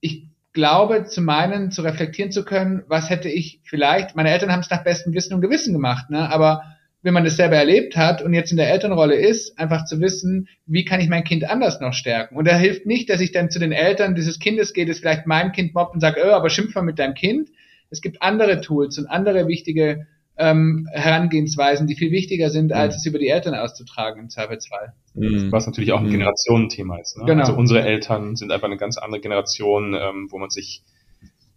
[0.00, 4.60] ich glaube, zu meinen, zu reflektieren zu können, was hätte ich vielleicht, meine Eltern haben
[4.60, 6.30] es nach bestem Wissen und Gewissen gemacht, ne?
[6.30, 6.62] aber
[7.02, 10.48] wenn man das selber erlebt hat und jetzt in der Elternrolle ist, einfach zu wissen,
[10.64, 12.34] wie kann ich mein Kind anders noch stärken.
[12.34, 15.26] Und da hilft nicht, dass ich dann zu den Eltern dieses Kindes gehe, das vielleicht
[15.26, 17.50] mein Kind mobbt und sage, oh, aber schimpf mal mit deinem Kind.
[17.90, 20.06] Es gibt andere Tools und andere wichtige
[20.38, 22.72] ähm, Herangehensweisen, die viel wichtiger sind, mhm.
[22.72, 24.94] als es über die Eltern auszutragen im Zweifelsfall.
[25.14, 25.52] Mhm.
[25.52, 26.12] Was natürlich auch ein mhm.
[26.12, 27.16] Generationenthema ist.
[27.16, 27.24] Ne?
[27.24, 27.40] Genau.
[27.40, 30.82] Also unsere Eltern sind einfach eine ganz andere Generation, ähm, wo man sich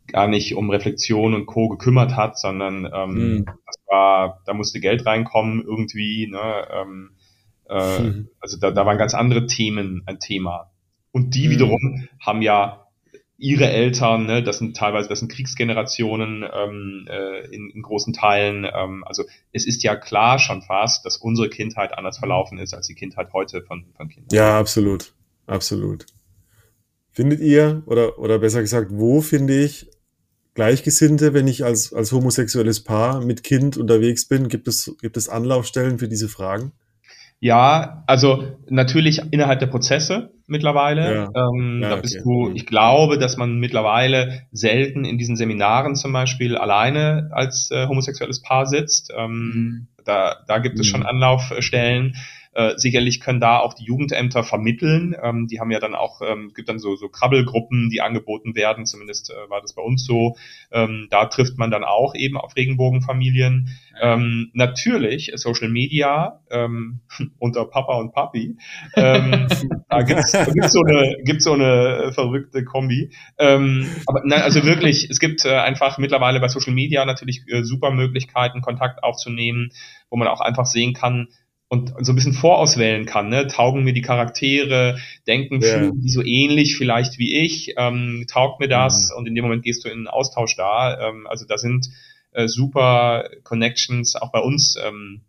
[0.08, 1.68] gar nicht um Reflexion und Co.
[1.68, 3.46] gekümmert hat, sondern ähm, mhm.
[3.46, 6.68] das war, da musste Geld reinkommen irgendwie, ne?
[6.72, 7.10] ähm,
[7.70, 8.30] äh, mhm.
[8.40, 10.72] also da, da waren ganz andere Themen ein Thema.
[11.12, 11.52] Und die mhm.
[11.52, 12.87] wiederum haben ja
[13.38, 18.66] ihre Eltern, ne, das sind teilweise, das sind Kriegsgenerationen ähm, äh, in, in großen Teilen.
[18.66, 22.88] Ähm, also es ist ja klar schon fast, dass unsere Kindheit anders verlaufen ist als
[22.88, 24.30] die Kindheit heute von, von Kindern.
[24.32, 25.14] Ja, absolut,
[25.46, 26.08] absolut.
[27.12, 29.88] Findet ihr, oder, oder besser gesagt, wo finde ich
[30.56, 34.50] Gleichgesinnte, wenn ich als, als homosexuelles Paar mit Kind unterwegs bin?
[34.50, 36.72] Gibt es, gibt es Anlaufstellen für diese Fragen?
[37.40, 41.14] Ja, also natürlich innerhalb der Prozesse mittlerweile.
[41.14, 41.30] Ja.
[41.36, 42.24] Ähm, ja, da bist okay.
[42.24, 47.88] du, ich glaube, dass man mittlerweile selten in diesen Seminaren zum Beispiel alleine als äh,
[47.88, 49.12] homosexuelles Paar sitzt.
[49.16, 49.88] Ähm, mhm.
[50.04, 51.08] da, da gibt es schon mhm.
[51.08, 52.16] Anlaufstellen.
[52.58, 55.16] Äh, sicherlich können da auch die Jugendämter vermitteln.
[55.22, 58.88] Ähm, die haben ja dann auch, ähm, gibt dann so, so Krabbelgruppen, die angeboten werden.
[58.88, 60.36] Zumindest äh, war das bei uns so.
[60.72, 63.78] Ähm, da trifft man dann auch eben auf Regenbogenfamilien.
[64.02, 67.02] Ähm, natürlich Social Media ähm,
[67.38, 68.58] unter Papa und Papi.
[68.96, 69.48] Ähm,
[69.90, 73.12] da gibt's, da gibt's so eine, gibt's so eine verrückte Kombi.
[73.38, 77.62] Ähm, aber nein, also wirklich, es gibt äh, einfach mittlerweile bei Social Media natürlich äh,
[77.62, 79.70] super Möglichkeiten, Kontakt aufzunehmen,
[80.10, 81.28] wo man auch einfach sehen kann,
[81.70, 83.48] und so ein bisschen vorauswählen kann, ne?
[83.48, 85.68] Taugen mir die Charaktere, denken, ja.
[85.68, 89.18] fühlen die so ähnlich vielleicht wie ich, ähm, taugt mir das mhm.
[89.18, 91.10] und in dem Moment gehst du in einen Austausch da.
[91.10, 91.90] Ähm, also da sind
[92.32, 95.22] äh, super Connections auch bei uns ähm,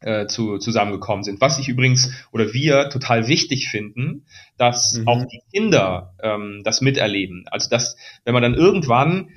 [0.00, 1.40] äh, zu, zusammengekommen sind.
[1.40, 4.26] Was ich übrigens oder wir total wichtig finden,
[4.58, 5.08] dass mhm.
[5.08, 7.44] auch die Kinder ähm, das miterleben.
[7.50, 9.30] Also dass, wenn man dann irgendwann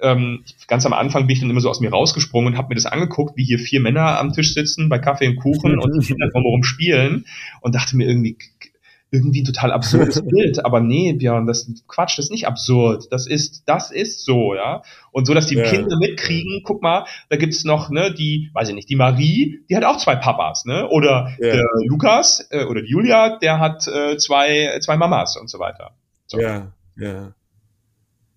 [0.00, 2.74] ähm, ganz am Anfang bin ich dann immer so aus mir rausgesprungen und habe mir
[2.74, 6.06] das angeguckt, wie hier vier Männer am Tisch sitzen bei Kaffee und Kuchen und die
[6.06, 7.26] Kinder drumherum spielen
[7.60, 8.36] und dachte mir irgendwie,
[9.14, 10.64] irgendwie ein total absurdes Bild.
[10.64, 13.06] Aber nee, Björn, das Quatsch, das ist nicht absurd.
[13.10, 14.82] Das ist, das ist so, ja.
[15.12, 15.64] Und so, dass die ja.
[15.64, 19.76] Kinder mitkriegen, guck mal, da gibt's noch, ne, die, weiß ich nicht, die Marie, die
[19.76, 20.88] hat auch zwei Papas, ne?
[20.88, 21.52] Oder ja.
[21.52, 25.92] der Lukas äh, oder die Julia, der hat äh, zwei, zwei Mamas und so weiter.
[26.26, 26.40] So.
[26.40, 27.32] Ja, ja.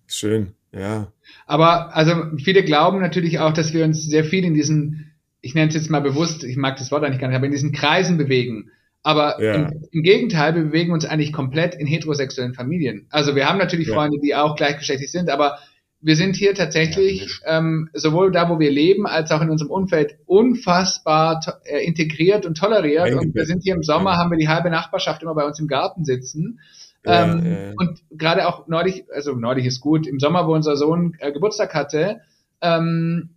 [0.06, 1.12] Schön, ja.
[1.46, 5.68] Aber also viele glauben natürlich auch, dass wir uns sehr viel in diesen, ich nenne
[5.68, 8.18] es jetzt mal bewusst, ich mag das Wort eigentlich gar nicht, aber in diesen Kreisen
[8.18, 8.70] bewegen.
[9.02, 9.54] Aber ja.
[9.54, 13.06] im, im, Gegenteil, wir bewegen uns eigentlich komplett in heterosexuellen Familien.
[13.10, 13.94] Also wir haben natürlich ja.
[13.94, 15.58] Freunde, die auch gleichgeschlechtlich sind, aber
[16.00, 20.16] wir sind hier tatsächlich ähm, sowohl da, wo wir leben, als auch in unserem Umfeld
[20.26, 23.14] unfassbar äh, integriert und toleriert.
[23.14, 25.66] Und wir sind hier im Sommer, haben wir die halbe Nachbarschaft immer bei uns im
[25.66, 26.60] Garten sitzen.
[27.08, 27.72] Ja, ähm, ja.
[27.76, 31.74] Und gerade auch neulich, also neulich ist gut, im Sommer, wo unser Sohn äh, Geburtstag
[31.74, 32.20] hatte,
[32.60, 33.30] ähm,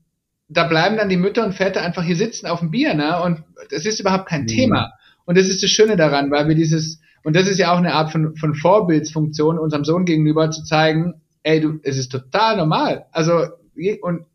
[0.50, 3.22] da bleiben dann die Mütter und Väter einfach hier sitzen auf dem Bier, ne?
[3.24, 4.48] Und das ist überhaupt kein mhm.
[4.48, 4.94] Thema.
[5.26, 7.94] Und das ist das Schöne daran, weil wir dieses, und das ist ja auch eine
[7.94, 13.06] Art von, von Vorbildsfunktion unserem Sohn gegenüber zu zeigen, ey, du, es ist total normal.
[13.14, 13.46] Also,
[14.02, 14.26] und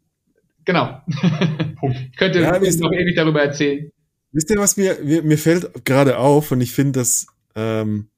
[0.64, 1.02] genau.
[2.10, 3.90] ich könnte ja, noch ewig darüber erzählen.
[4.32, 8.08] Wisst ihr, was mir, mir, mir fällt gerade auf und ich finde das, ähm,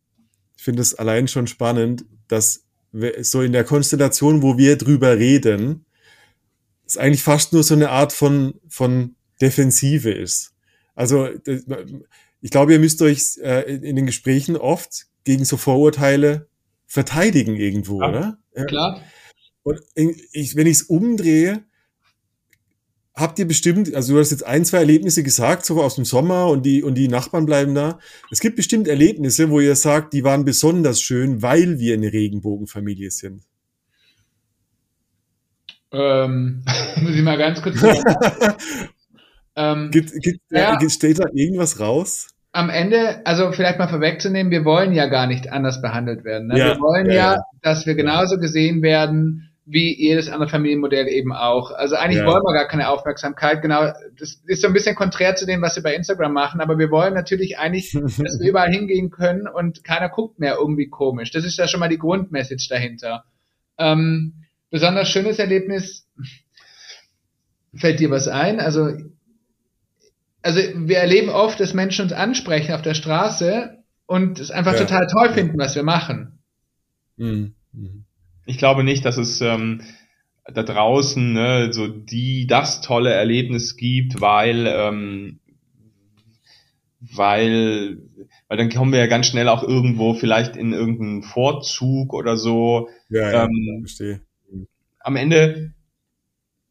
[0.58, 2.64] ich finde es allein schon spannend, dass
[3.20, 5.86] so in der Konstellation, wo wir drüber reden,
[6.84, 10.52] es eigentlich fast nur so eine Art von, von Defensive ist.
[10.96, 11.28] Also,
[12.40, 16.48] ich glaube, ihr müsst euch äh, in den Gesprächen oft gegen so Vorurteile
[16.86, 18.38] verteidigen irgendwo, ja, oder?
[18.56, 18.64] Ja.
[18.64, 19.02] Klar.
[19.62, 19.80] Und
[20.32, 21.62] ich, wenn ich es umdrehe,
[23.18, 26.46] habt ihr bestimmt, also du hast jetzt ein, zwei Erlebnisse gesagt, so aus dem Sommer
[26.48, 27.98] und die, und die Nachbarn bleiben da.
[28.30, 33.10] Es gibt bestimmt Erlebnisse, wo ihr sagt, die waren besonders schön, weil wir eine Regenbogenfamilie
[33.10, 33.42] sind.
[35.92, 36.62] Ähm,
[37.00, 37.82] muss ich mal ganz kurz
[39.56, 42.28] ähm, gibt, gibt, ja, steht da irgendwas raus?
[42.52, 46.48] am Ende, also vielleicht mal vorwegzunehmen, wir wollen ja gar nicht anders behandelt werden.
[46.48, 46.58] Ne?
[46.58, 51.32] Ja, wir wollen ja, ja, dass wir genauso gesehen werden wie jedes andere Familienmodell eben
[51.32, 51.70] auch.
[51.70, 52.26] Also eigentlich ja.
[52.26, 53.60] wollen wir gar keine Aufmerksamkeit.
[53.60, 56.78] Genau, das ist so ein bisschen konträr zu dem, was wir bei Instagram machen, aber
[56.78, 61.30] wir wollen natürlich eigentlich, dass wir überall hingehen können und keiner guckt mehr irgendwie komisch.
[61.30, 63.24] Das ist ja schon mal die Grundmessage dahinter.
[63.76, 66.08] Ähm, besonders schönes Erlebnis,
[67.74, 68.60] fällt dir was ein?
[68.60, 68.90] Also
[70.42, 74.78] also wir erleben oft, dass Menschen uns ansprechen auf der Straße und es einfach ja.
[74.78, 76.38] total toll finden, was wir machen.
[77.16, 77.54] Mhm.
[77.72, 78.04] Mhm.
[78.48, 79.82] Ich glaube nicht, dass es ähm,
[80.44, 85.38] da draußen ne, so die das tolle Erlebnis gibt, weil ähm,
[87.00, 87.98] weil
[88.48, 92.88] weil dann kommen wir ja ganz schnell auch irgendwo vielleicht in irgendeinen Vorzug oder so.
[93.10, 94.20] Ja, ähm, ja verstehe.
[95.00, 95.74] Am Ende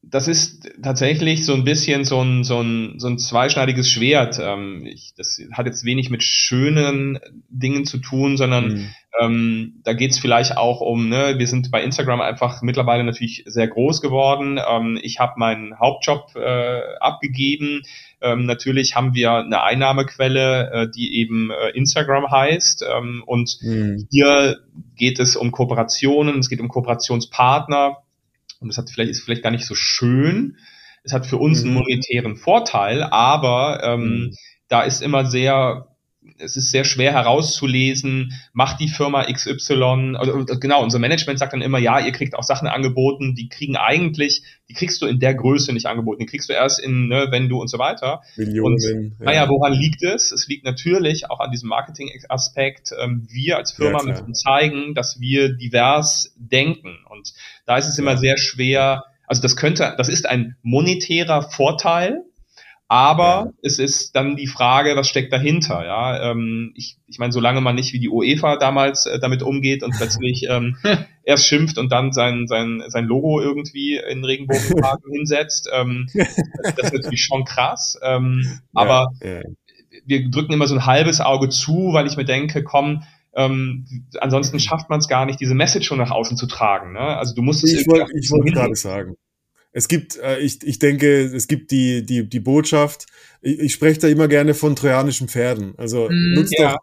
[0.10, 4.40] das ist tatsächlich so ein bisschen so ein, so ein, so ein zweischneidiges Schwert.
[4.42, 7.20] Ähm, ich, das hat jetzt wenig mit schönen
[7.50, 8.90] Dingen zu tun, sondern mhm.
[9.20, 13.68] Ähm, da geht's vielleicht auch um, ne, wir sind bei Instagram einfach mittlerweile natürlich sehr
[13.68, 14.60] groß geworden.
[14.66, 17.82] Ähm, ich habe meinen Hauptjob äh, abgegeben.
[18.22, 22.86] Ähm, natürlich haben wir eine Einnahmequelle, äh, die eben äh, Instagram heißt.
[22.96, 24.08] Ähm, und mhm.
[24.12, 24.60] hier
[24.96, 27.98] geht es um Kooperationen, es geht um Kooperationspartner
[28.60, 30.58] und das hat vielleicht, ist vielleicht gar nicht so schön.
[31.04, 31.70] Es hat für uns mhm.
[31.70, 34.34] einen monetären Vorteil, aber ähm, mhm.
[34.68, 35.88] da ist immer sehr,
[36.40, 41.62] es ist sehr schwer herauszulesen, macht die Firma XY, also, genau, unser Management sagt dann
[41.62, 45.34] immer, ja, ihr kriegt auch Sachen angeboten, die kriegen eigentlich, die kriegst du in der
[45.34, 48.22] Größe nicht angeboten, die kriegst du erst in, ne, wenn du und so weiter.
[48.36, 48.76] Millionen.
[48.76, 48.84] Und,
[49.20, 49.26] ja.
[49.26, 50.32] Naja, woran liegt es?
[50.32, 52.94] Es liegt natürlich auch an diesem Marketing-Aspekt.
[53.02, 57.34] Ähm, wir als Firma ja, müssen zeigen, dass wir divers denken und
[57.66, 62.24] da ist es immer sehr schwer, also das könnte, das ist ein monetärer Vorteil,
[62.90, 66.32] aber es ist dann die Frage, was steckt dahinter, ja.
[66.32, 69.94] Ähm, ich, ich meine, solange man nicht wie die UEFA damals äh, damit umgeht und
[69.98, 70.78] plötzlich ähm,
[71.24, 76.94] erst schimpft und dann sein, sein, sein Logo irgendwie in Regenbogenfarben hinsetzt, ähm, das ist
[76.94, 78.00] natürlich schon krass.
[78.02, 79.42] Ähm, aber ja, ja.
[80.06, 83.04] wir drücken immer so ein halbes Auge zu, weil ich mir denke, komm,
[83.36, 83.86] ähm,
[84.22, 86.94] ansonsten schafft man es gar nicht, diese Message schon nach außen zu tragen.
[86.94, 87.00] Ne?
[87.00, 89.16] Also du musst es Ich wollte wollt gerade sagen.
[89.78, 93.06] Es gibt, äh, ich, ich denke, es gibt die, die, die Botschaft,
[93.44, 95.76] ich, ich spreche da immer gerne von trojanischen Pferden.
[95.78, 96.72] Also mm, nutzt ja.
[96.72, 96.80] doch,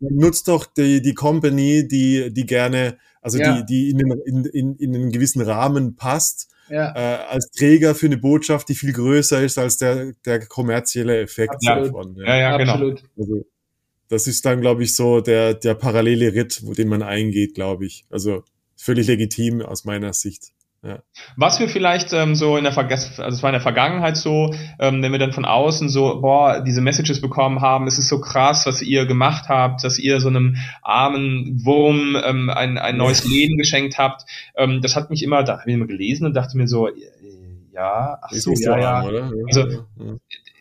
[0.00, 3.60] nutzt doch die, die Company, die, die gerne, also ja.
[3.60, 6.94] die, die in, den, in, in, in einen gewissen Rahmen passt, ja.
[6.94, 11.52] äh, als Träger für eine Botschaft, die viel größer ist als der, der kommerzielle Effekt
[11.52, 11.88] Absolut.
[11.88, 12.16] davon.
[12.16, 12.72] Ja, ja, ja genau.
[12.72, 13.02] Absolut.
[13.18, 13.44] Also,
[14.08, 17.84] das ist dann, glaube ich, so der, der parallele Ritt, wo den man eingeht, glaube
[17.84, 18.06] ich.
[18.08, 18.42] Also
[18.74, 20.54] völlig legitim aus meiner Sicht.
[20.80, 21.00] Ja.
[21.36, 24.54] Was wir vielleicht ähm, so in der Vergangenheit, also es war in der Vergangenheit so,
[24.78, 28.20] ähm, wenn wir dann von außen so, boah, diese Messages bekommen haben, es ist so
[28.20, 33.24] krass, was ihr gemacht habt, dass ihr so einem armen Wurm ähm, ein, ein neues
[33.24, 33.30] ja.
[33.30, 34.24] Leben geschenkt habt.
[34.56, 36.92] Ähm, das hat mich immer, da habe ich immer gelesen und dachte mir so, äh,
[37.72, 39.02] ja, ach so, ja, ja.
[39.02, 39.84] Arm, also ja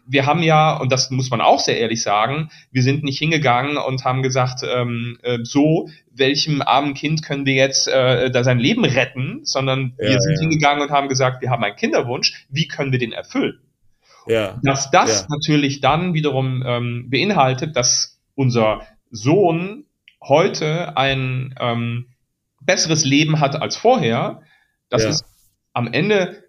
[0.08, 3.78] wir haben ja, und das muss man auch sehr ehrlich sagen, wir sind nicht hingegangen
[3.78, 8.60] und haben gesagt, ähm, äh, so, welchem armen Kind können wir jetzt äh, da sein
[8.60, 10.42] Leben retten, sondern ja, wir sind ja.
[10.42, 13.60] hingegangen und haben gesagt, wir haben einen Kinderwunsch, wie können wir den erfüllen?
[14.28, 14.60] Ja.
[14.64, 15.28] Dass das ja.
[15.30, 18.82] natürlich dann wiederum ähm, beinhaltet, dass unser
[19.12, 19.86] Sohn
[20.22, 22.08] heute ein ähm,
[22.62, 24.42] besseres Leben hat als vorher,
[24.90, 25.26] das ist
[25.74, 26.44] am Ende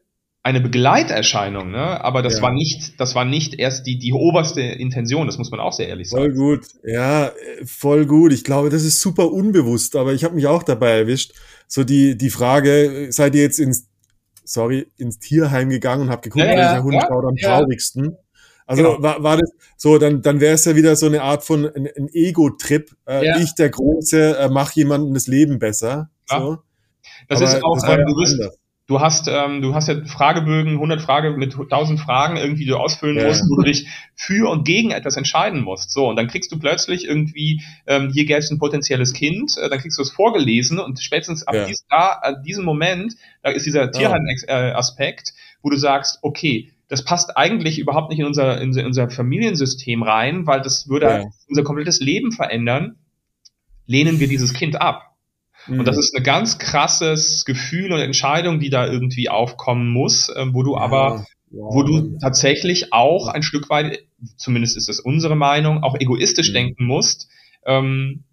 [0.48, 2.02] eine Begleiterscheinung, ne?
[2.02, 2.42] Aber das ja.
[2.42, 5.88] war nicht, das war nicht erst die, die oberste Intention, das muss man auch sehr
[5.88, 6.24] ehrlich sagen.
[6.24, 7.32] Voll gut, ja,
[7.66, 8.32] voll gut.
[8.32, 11.34] Ich glaube, das ist super unbewusst, aber ich habe mich auch dabei erwischt.
[11.66, 13.88] So die, die Frage, seid ihr jetzt ins,
[14.42, 18.16] sorry, ins Tierheim gegangen und habt geguckt, ja, welcher Hund ja, schaut am traurigsten?
[18.66, 19.02] Also genau.
[19.02, 21.88] war, war das so, dann, dann wäre es ja wieder so eine Art von ein,
[21.94, 22.90] ein Ego-Trip.
[23.06, 23.42] Äh.
[23.42, 26.10] Ich, der Große, äh, mach jemandem das Leben besser.
[26.26, 26.58] So.
[27.28, 28.58] Das Aber ist auch, das ähm, du bist,
[28.88, 32.78] du hast, ähm, du hast ja Fragebögen, 100 Fragen mit 1000 Fragen irgendwie, die du
[32.78, 33.86] ausfüllen musst, wo du dich
[34.16, 35.90] für und gegen etwas entscheiden musst.
[35.92, 39.68] So, und dann kriegst du plötzlich irgendwie, ähm, hier gäbe es ein potenzielles Kind, äh,
[39.68, 41.66] dann kriegst du es vorgelesen und spätestens ab ja.
[41.66, 47.36] dies, da, an diesem Moment, da ist dieser Tierheim-Aspekt, wo du sagst, okay, das passt
[47.36, 51.24] eigentlich überhaupt nicht in unser, in unser Familiensystem rein, weil das würde ja.
[51.46, 52.96] unser komplettes Leben verändern,
[53.84, 55.07] lehnen wir dieses Kind ab.
[55.68, 56.00] Und das mhm.
[56.00, 60.74] ist ein ganz krasses Gefühl und Entscheidung, die da irgendwie aufkommen muss, äh, wo du
[60.74, 61.74] ja, aber, wow.
[61.74, 64.00] wo du tatsächlich auch ein Stück weit,
[64.36, 66.54] zumindest ist das unsere Meinung, auch egoistisch mhm.
[66.54, 67.28] denken musst.
[67.66, 68.24] Ähm,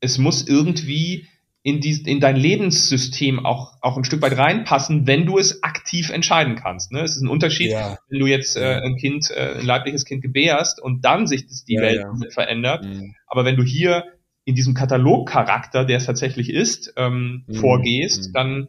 [0.00, 1.26] es muss irgendwie
[1.62, 6.08] in, die, in dein Lebenssystem auch, auch ein Stück weit reinpassen, wenn du es aktiv
[6.10, 6.92] entscheiden kannst.
[6.92, 7.00] Ne?
[7.00, 7.98] Es ist ein Unterschied, ja.
[8.08, 11.64] wenn du jetzt äh, ein Kind, äh, ein leibliches Kind gebärst und dann sich das,
[11.64, 12.30] die ja, Welt ja.
[12.30, 12.84] verändert.
[12.84, 13.14] Mhm.
[13.26, 14.04] Aber wenn du hier
[14.48, 17.54] in diesem Katalogcharakter, der es tatsächlich ist, ähm, mhm.
[17.54, 18.32] vorgehst, mhm.
[18.32, 18.68] dann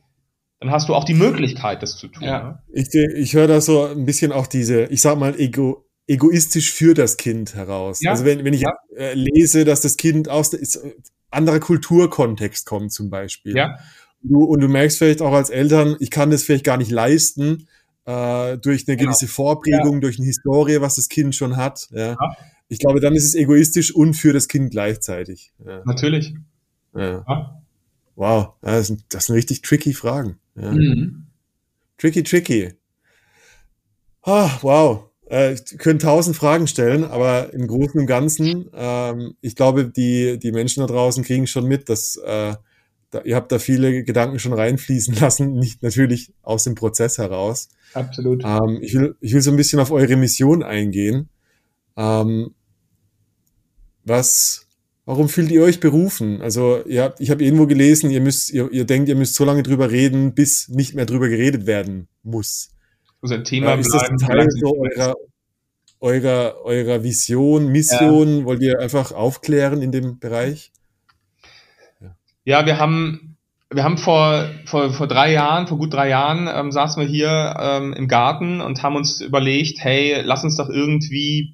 [0.60, 2.24] dann hast du auch die Möglichkeit, das zu tun.
[2.24, 2.44] Ja.
[2.44, 2.60] Ne?
[2.74, 6.94] Ich, ich höre da so ein bisschen auch diese, ich sag mal, Ego, egoistisch für
[6.94, 8.02] das Kind heraus.
[8.02, 8.12] Ja.
[8.12, 8.74] Also wenn, wenn ich ja.
[8.98, 10.96] äh, lese, dass das Kind aus ist, äh,
[11.32, 13.56] anderer Kulturkontext kommt zum Beispiel.
[13.56, 13.78] Ja.
[14.22, 17.70] Du, und du merkst vielleicht auch als Eltern, ich kann das vielleicht gar nicht leisten,
[18.04, 19.12] äh, durch eine genau.
[19.12, 20.00] gewisse Vorprägung, ja.
[20.02, 21.88] durch eine Historie, was das Kind schon hat.
[21.92, 22.18] Ja.
[22.70, 25.52] Ich glaube, dann ist es egoistisch und für das Kind gleichzeitig.
[25.66, 25.82] Ja.
[25.86, 26.36] Natürlich.
[26.96, 27.24] Ja.
[27.28, 27.62] ja.
[28.16, 30.38] Wow, das sind, das sind richtig tricky Fragen.
[30.56, 30.72] Ja.
[30.72, 31.26] Mhm.
[31.98, 32.74] Tricky, tricky.
[34.24, 35.10] Oh, wow.
[35.30, 40.38] Äh, ich könnte tausend Fragen stellen, aber im Großen und Ganzen, ähm, ich glaube, die,
[40.40, 42.56] die Menschen da draußen kriegen schon mit, dass äh,
[43.12, 47.70] da, ihr habt da viele Gedanken schon reinfließen lassen, nicht natürlich aus dem Prozess heraus.
[47.94, 48.44] Absolut.
[48.44, 51.30] Ähm, ich, will, ich will so ein bisschen auf eure Mission eingehen.
[51.96, 52.54] Ähm,
[54.10, 54.68] was,
[55.06, 56.42] warum fühlt ihr euch berufen?
[56.42, 59.46] Also, ihr habt, ich habe irgendwo gelesen, ihr müsst, ihr, ihr denkt, ihr müsst so
[59.46, 62.72] lange drüber reden, bis nicht mehr drüber geredet werden muss.
[63.22, 65.16] Muss ein Thema äh, ist das ein Teil so eurer,
[66.00, 68.40] eurer, eurer Vision, Mission?
[68.40, 68.46] Ja.
[68.46, 70.72] Wollt ihr einfach aufklären in dem Bereich?
[72.02, 73.38] Ja, ja wir haben
[73.72, 77.56] wir haben vor, vor, vor drei Jahren, vor gut drei Jahren, ähm, saßen wir hier
[77.60, 81.54] ähm, im Garten und haben uns überlegt, hey, lass uns doch irgendwie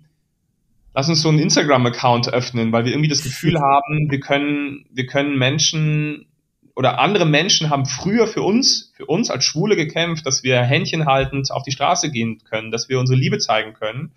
[0.95, 5.05] lass uns so einen Instagram-Account öffnen, weil wir irgendwie das Gefühl haben, wir können, wir
[5.05, 6.27] können Menschen
[6.75, 11.05] oder andere Menschen haben früher für uns, für uns als Schwule gekämpft, dass wir Händchen
[11.05, 14.11] haltend auf die Straße gehen können, dass wir unsere Liebe zeigen können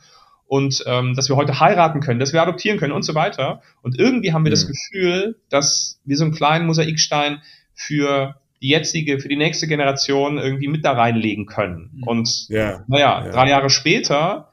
[0.47, 3.63] und ähm, dass wir heute heiraten können, dass wir adoptieren können und so weiter.
[3.83, 4.55] Und irgendwie haben wir mhm.
[4.55, 7.43] das Gefühl, dass wir so einen kleinen Mosaikstein
[7.75, 12.03] für die jetzige, für die nächste Generation irgendwie mit da reinlegen können.
[12.07, 12.85] Und yeah.
[12.89, 13.31] naja, yeah.
[13.31, 14.48] drei Jahre später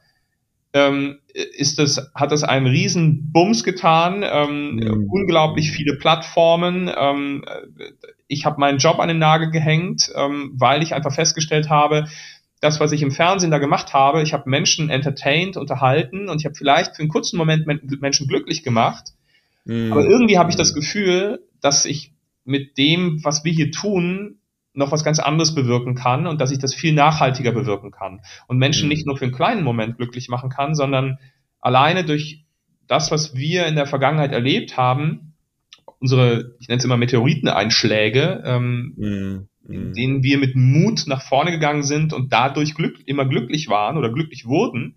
[0.76, 5.08] ähm, ist das, hat das einen riesen Bums getan, ähm, mhm.
[5.10, 6.90] unglaublich viele Plattformen.
[6.94, 7.44] Ähm,
[8.28, 12.08] ich habe meinen Job an den Nagel gehängt, ähm, weil ich einfach festgestellt habe,
[12.60, 16.44] das, was ich im Fernsehen da gemacht habe, ich habe Menschen entertained, unterhalten und ich
[16.44, 19.14] habe vielleicht für einen kurzen Moment Menschen glücklich gemacht.
[19.64, 19.92] Mhm.
[19.92, 22.12] Aber irgendwie habe ich das Gefühl, dass ich
[22.44, 24.40] mit dem, was wir hier tun,
[24.76, 28.58] noch was ganz anderes bewirken kann und dass ich das viel nachhaltiger bewirken kann und
[28.58, 28.88] Menschen mhm.
[28.90, 31.18] nicht nur für einen kleinen Moment glücklich machen kann, sondern
[31.60, 32.44] alleine durch
[32.86, 35.34] das, was wir in der Vergangenheit erlebt haben,
[35.98, 39.48] unsere, ich nenne es immer Meteoriteneinschläge, ähm, mhm.
[39.68, 43.96] in denen wir mit Mut nach vorne gegangen sind und dadurch glück, immer glücklich waren
[43.96, 44.96] oder glücklich wurden,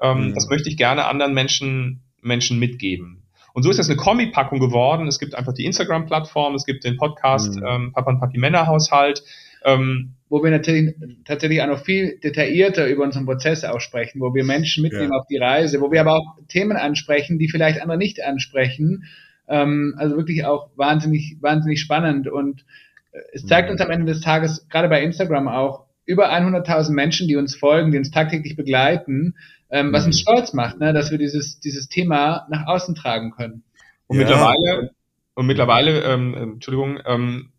[0.00, 0.34] ähm, mhm.
[0.34, 3.17] das möchte ich gerne anderen Menschen, Menschen mitgeben.
[3.58, 5.08] Und so ist das eine Kombi-Packung geworden.
[5.08, 7.66] Es gibt einfach die Instagram-Plattform, es gibt den Podcast mhm.
[7.66, 9.24] ähm, Papa und Papi Männerhaushalt.
[9.64, 10.94] Ähm, wo wir natürlich
[11.24, 15.18] tatsächlich auch noch viel detaillierter über unseren Prozess auch sprechen, wo wir Menschen mitnehmen ja.
[15.18, 19.02] auf die Reise, wo wir aber auch Themen ansprechen, die vielleicht andere nicht ansprechen.
[19.48, 22.28] Ähm, also wirklich auch wahnsinnig, wahnsinnig spannend.
[22.28, 22.64] Und
[23.10, 23.72] äh, es zeigt mhm.
[23.72, 27.90] uns am Ende des Tages, gerade bei Instagram auch, über 100.000 Menschen, die uns folgen,
[27.90, 29.34] die uns tagtäglich begleiten,
[29.70, 30.22] ähm, was uns mhm.
[30.22, 33.64] stolz macht, ne, dass wir dieses, dieses Thema nach außen tragen können.
[34.06, 34.24] Und ja.
[34.24, 34.90] mittlerweile,
[35.34, 37.50] und mittlerweile, ähm, Entschuldigung, ähm,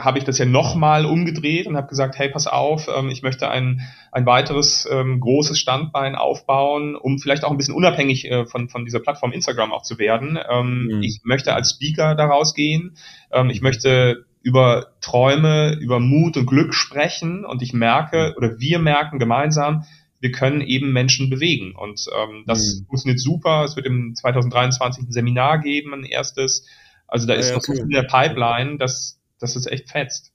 [0.00, 3.50] habe ich das ja nochmal umgedreht und habe gesagt, hey, pass auf, ähm, ich möchte
[3.50, 8.68] ein, ein weiteres ähm, großes Standbein aufbauen, um vielleicht auch ein bisschen unabhängig äh, von,
[8.68, 10.38] von dieser Plattform Instagram auch zu werden.
[10.50, 11.02] Ähm, mhm.
[11.02, 12.96] Ich möchte als Speaker daraus gehen.
[13.30, 18.78] Ähm, ich möchte über Träume, über Mut und Glück sprechen und ich merke oder wir
[18.78, 19.84] merken gemeinsam,
[20.22, 22.86] wir können eben Menschen bewegen und ähm, das mhm.
[22.86, 23.64] funktioniert super.
[23.64, 26.64] Es wird im 2023 ein Seminar geben, ein erstes.
[27.08, 29.90] Also da ja, ist ja, noch so viel in der Pipeline, dass, dass es echt
[29.90, 30.32] fetzt.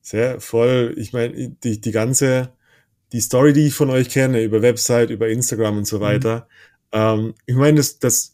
[0.00, 0.94] Sehr voll.
[0.96, 2.52] Ich meine, die, die ganze,
[3.12, 6.02] die Story, die ich von euch kenne, über Website, über Instagram und so mhm.
[6.02, 6.48] weiter.
[6.92, 6.98] Mhm.
[6.98, 8.32] Ähm, ich meine, das, das,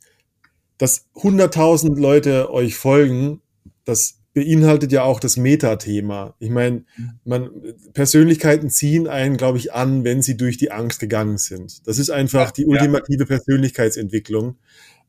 [0.77, 3.41] dass 100.000 Leute euch folgen,
[3.87, 6.35] das beinhaltet ja auch das Metathema.
[6.39, 6.85] Ich meine,
[7.25, 7.51] man
[7.93, 11.87] Persönlichkeiten ziehen einen, glaube ich, an, wenn sie durch die Angst gegangen sind.
[11.87, 13.27] Das ist einfach die ultimative.
[13.27, 14.57] Persönlichkeitsentwicklung.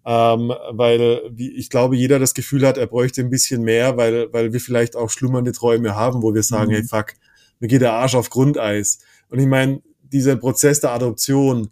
[0.05, 4.31] Ähm, weil wie, ich glaube, jeder das Gefühl hat, er bräuchte ein bisschen mehr, weil,
[4.33, 6.75] weil wir vielleicht auch schlummernde Träume haben, wo wir sagen, mhm.
[6.75, 7.13] hey fuck,
[7.61, 8.99] mir geht der Arsch auf Grundeis.
[9.29, 11.69] Und ich meine, dieser Prozess der Adoption,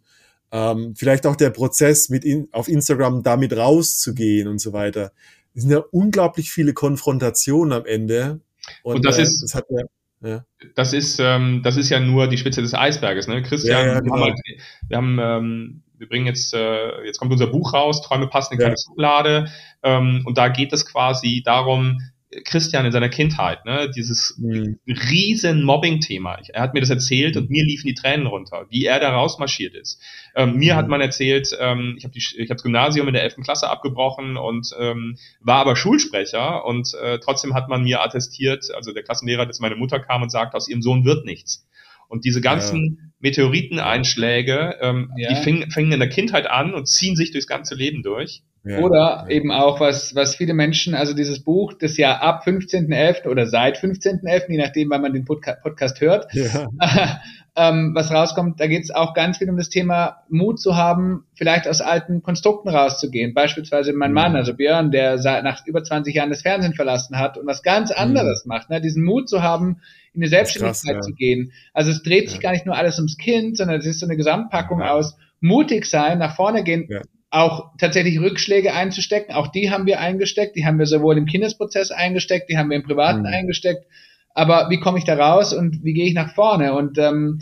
[0.54, 5.12] ähm, vielleicht auch der Prozess mit in, auf Instagram damit rauszugehen und so weiter
[5.54, 8.40] es sind ja unglaublich viele Konfrontationen am Ende.
[8.84, 9.84] Und, und das äh, ist, das hat ja,
[10.24, 10.46] ja.
[10.76, 13.42] Das ist, ähm, das ist ja nur die Spitze des Eisberges, ne?
[13.42, 14.16] Christian, ja, ja, genau.
[14.16, 14.40] wir haben, halt,
[14.88, 18.60] wir, haben ähm, wir bringen jetzt, äh, jetzt kommt unser Buch raus, Träume passen in
[18.60, 19.50] keine Schublade,
[19.84, 22.02] ähm, und da geht es quasi darum,
[22.46, 24.80] Christian in seiner Kindheit, ne, dieses mhm.
[24.88, 26.40] riesen Mobbing-Thema.
[26.50, 29.76] Er hat mir das erzählt und mir liefen die Tränen runter, wie er da rausmarschiert
[29.76, 30.02] ist.
[30.36, 30.78] Ähm, mir mhm.
[30.78, 33.38] hat man erzählt, ähm, ich habe hab das Gymnasium in der 11.
[33.44, 38.94] Klasse abgebrochen und ähm, war aber Schulsprecher und äh, trotzdem hat man mir attestiert, also
[38.94, 41.68] der Klassenlehrer, dass meine Mutter kam und sagte, aus ihrem Sohn wird nichts.
[42.08, 43.10] Und diese ganzen ja.
[43.20, 45.30] Meteoriteneinschläge, ähm, ja.
[45.30, 48.44] die fingen, fingen in der Kindheit an und ziehen sich durchs ganze Leben durch.
[48.64, 49.28] Ja, oder ja.
[49.30, 53.28] eben auch, was, was viele Menschen, also dieses Buch, das ja ab 15.11.
[53.28, 56.68] oder seit 15.11., je nachdem, wann man den Podca Podcast hört, ja.
[57.56, 61.26] ähm, was rauskommt, da geht es auch ganz viel um das Thema Mut zu haben,
[61.34, 63.34] vielleicht aus alten Konstrukten rauszugehen.
[63.34, 64.16] Beispielsweise mein mhm.
[64.16, 67.64] Mann, also Björn, der seit, nach über 20 Jahren das Fernsehen verlassen hat und was
[67.64, 67.98] ganz mhm.
[67.98, 68.80] anderes macht, ne?
[68.80, 69.82] diesen Mut zu haben,
[70.14, 71.52] in die Selbstständigkeit krass, zu gehen.
[71.74, 74.18] Also es dreht sich gar nicht nur alles ums Kind, sondern es ist so eine
[74.18, 76.88] Gesamtpackung aus mutig sein, nach vorne gehen,
[77.32, 79.34] auch tatsächlich Rückschläge einzustecken.
[79.34, 80.56] Auch die haben wir eingesteckt.
[80.56, 83.28] Die haben wir sowohl im Kindesprozess eingesteckt, die haben wir im Privaten mhm.
[83.28, 83.86] eingesteckt.
[84.34, 86.74] Aber wie komme ich da raus und wie gehe ich nach vorne?
[86.74, 87.42] Und ähm,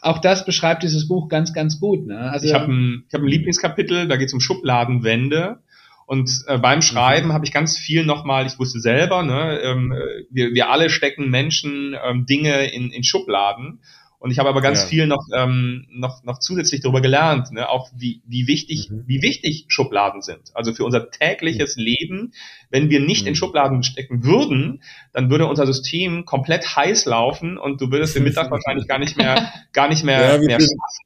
[0.00, 2.06] auch das beschreibt dieses Buch ganz, ganz gut.
[2.06, 2.18] Ne?
[2.18, 5.58] Also, ich habe ein, ich hab ein Lieblingskapitel, da geht es um Schubladenwände.
[6.06, 7.32] Und äh, beim Schreiben mhm.
[7.34, 9.92] habe ich ganz viel nochmal, ich wusste selber, ne, ähm,
[10.30, 13.80] wir, wir alle stecken Menschen ähm, Dinge in, in Schubladen.
[14.20, 14.86] Und ich habe aber ganz ja.
[14.88, 17.68] viel noch, ähm, noch, noch zusätzlich darüber gelernt, ne?
[17.68, 19.04] auch wie, wie wichtig, mhm.
[19.06, 20.50] wie wichtig Schubladen sind.
[20.54, 21.82] Also für unser tägliches mhm.
[21.84, 22.32] Leben,
[22.70, 23.28] wenn wir nicht mhm.
[23.28, 28.24] in Schubladen stecken würden, dann würde unser System komplett heiß laufen und du würdest den
[28.24, 30.98] Mittag wahrscheinlich gar nicht mehr, gar nicht mehr, ja, mehr schaffen.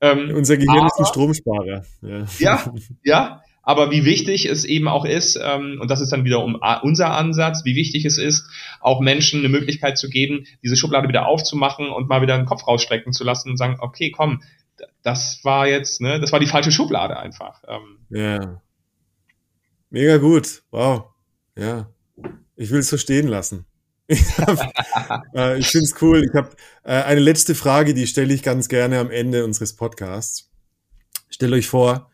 [0.00, 1.84] Ähm, unser Gehirn aber, ist ein Stromsparer.
[2.02, 2.72] Ja, ja.
[3.04, 7.12] ja aber wie wichtig es eben auch ist, ähm, und das ist dann wiederum unser
[7.12, 8.46] Ansatz, wie wichtig es ist,
[8.80, 12.66] auch Menschen eine Möglichkeit zu geben, diese Schublade wieder aufzumachen und mal wieder den Kopf
[12.66, 14.42] rausstrecken zu lassen und sagen, okay, komm,
[15.02, 17.62] das war jetzt, ne, das war die falsche Schublade einfach.
[17.68, 18.60] Ähm, ja.
[19.90, 20.62] Mega gut.
[20.70, 21.04] Wow.
[21.56, 21.88] Ja.
[22.56, 23.66] Ich will es so stehen lassen.
[24.06, 24.20] ich,
[25.34, 26.24] äh, ich finde es cool.
[26.24, 26.50] Ich habe
[26.84, 30.50] äh, eine letzte Frage, die stelle ich ganz gerne am Ende unseres Podcasts.
[31.28, 32.10] Stellt euch vor,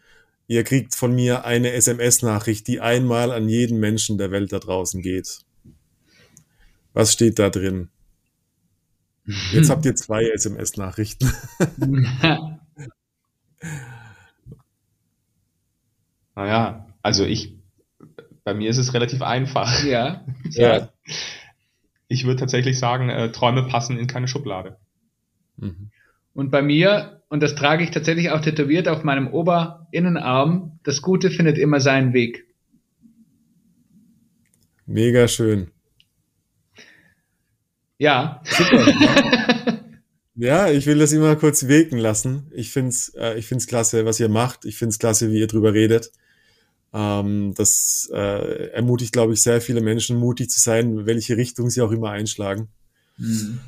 [0.48, 5.02] Ihr kriegt von mir eine SMS-Nachricht, die einmal an jeden Menschen der Welt da draußen
[5.02, 5.40] geht.
[6.94, 7.90] Was steht da drin?
[9.52, 11.30] Jetzt habt ihr zwei SMS-Nachrichten.
[16.34, 17.54] naja, also ich,
[18.42, 19.84] bei mir ist es relativ einfach.
[19.84, 20.24] Ja.
[20.44, 20.88] ja.
[22.08, 24.78] Ich würde tatsächlich sagen, äh, Träume passen in keine Schublade.
[25.58, 25.90] Mhm.
[26.38, 31.32] Und bei mir, und das trage ich tatsächlich auch tätowiert auf meinem Oberinnenarm, das Gute
[31.32, 32.46] findet immer seinen Weg.
[34.86, 35.72] Mega schön.
[37.98, 38.40] Ja.
[38.44, 38.86] Super.
[40.36, 42.52] ja, ich will das immer kurz wirken lassen.
[42.54, 44.64] Ich finde es äh, ich find's klasse, was ihr macht.
[44.64, 46.12] Ich finde es klasse, wie ihr drüber redet.
[46.92, 51.82] Ähm, das äh, ermutigt, glaube ich, sehr viele Menschen, mutig zu sein, welche Richtung sie
[51.82, 52.68] auch immer einschlagen.
[53.16, 53.58] Mhm.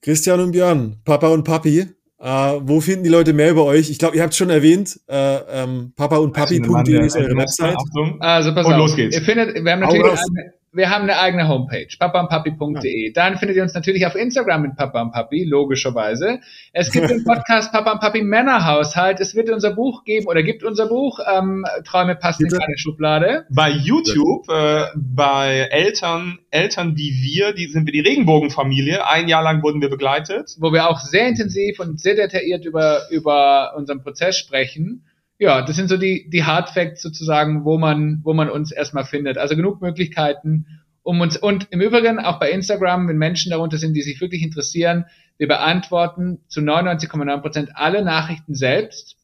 [0.00, 3.90] Christian und Björn, Papa und Papi, Uh, wo finden die Leute mehr über euch?
[3.90, 4.98] Ich glaube, ihr habt es schon erwähnt.
[5.08, 7.76] Uh, ähm, Papa und Papi.de ist eure Website.
[8.18, 8.78] Also pass und auf.
[8.78, 9.14] los geht's.
[9.14, 13.06] Ihr findet, wir haben natürlich eine, wir haben eine eigene Homepage, papaundpapi.de.
[13.06, 13.12] Ja.
[13.14, 16.40] Dann findet ihr uns natürlich auf Instagram mit Papa und Papi, logischerweise.
[16.72, 19.20] Es gibt den Podcast Papa und Papi Männerhaushalt.
[19.20, 23.46] Es wird unser Buch geben oder gibt unser Buch ähm, Träume passen in keine Schublade.
[23.50, 29.06] Bei YouTube, äh, bei Eltern, Eltern wie wir, die sind wir die Regenbogenfamilie.
[29.06, 30.54] Ein Jahr lang wurden wir begleitet.
[30.58, 35.07] Wo wir auch sehr intensiv und sehr detailliert über, über unseren Prozess sprechen
[35.38, 39.04] ja, das sind so die, die Hard Facts sozusagen, wo man, wo man uns erstmal
[39.04, 39.38] findet.
[39.38, 40.66] Also genug Möglichkeiten,
[41.02, 44.42] um uns und im Übrigen auch bei Instagram, wenn Menschen darunter sind, die sich wirklich
[44.42, 45.06] interessieren,
[45.38, 49.16] wir beantworten zu 99,9 Prozent alle Nachrichten selbst.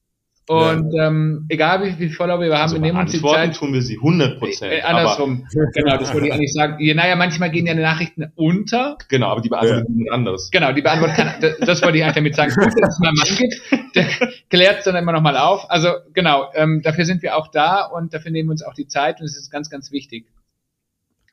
[0.47, 1.07] Und ja.
[1.07, 3.57] ähm, egal wie viele Follower wir haben, also wir nehmen uns die Zeit.
[3.57, 4.73] tun wir sie 100 Prozent.
[4.75, 6.77] Äh, andersrum, genau, das wollte ich eigentlich sagen.
[6.85, 8.99] Ja, naja, manchmal gehen ja die Nachrichten unter.
[9.09, 10.13] Genau, aber die beantworten ja.
[10.13, 10.51] anderes.
[10.51, 12.53] Genau, die beantworten kann, das, das wollte ich eigentlich damit sagen.
[12.55, 14.07] Gut, dass es mal Mann gibt, der
[14.51, 15.71] klärt es dann immer nochmal auf.
[15.71, 18.87] Also genau, ähm, dafür sind wir auch da und dafür nehmen wir uns auch die
[18.87, 20.27] Zeit und es ist ganz, ganz wichtig.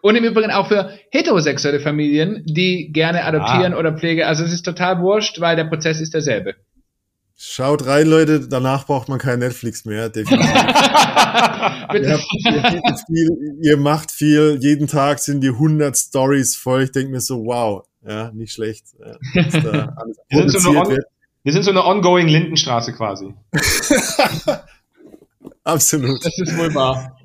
[0.01, 3.77] Und im Übrigen auch für heterosexuelle Familien, die gerne adoptieren ah.
[3.77, 4.25] oder pflege.
[4.25, 6.55] Also es ist total wurscht, weil der Prozess ist derselbe.
[7.43, 10.45] Schaut rein, Leute, danach braucht man kein Netflix mehr, definitiv.
[10.53, 16.83] ihr, habt, ihr, viel, ihr, macht viel, jeden Tag sind die 100 Stories voll.
[16.83, 18.85] Ich denke mir so, wow, ja, nicht schlecht.
[18.99, 19.15] Ja,
[20.29, 20.97] wir, sind so eine on,
[21.41, 23.33] wir sind so eine ongoing Lindenstraße quasi.
[25.63, 26.23] Absolut.
[26.23, 27.17] Das ist wohl wahr.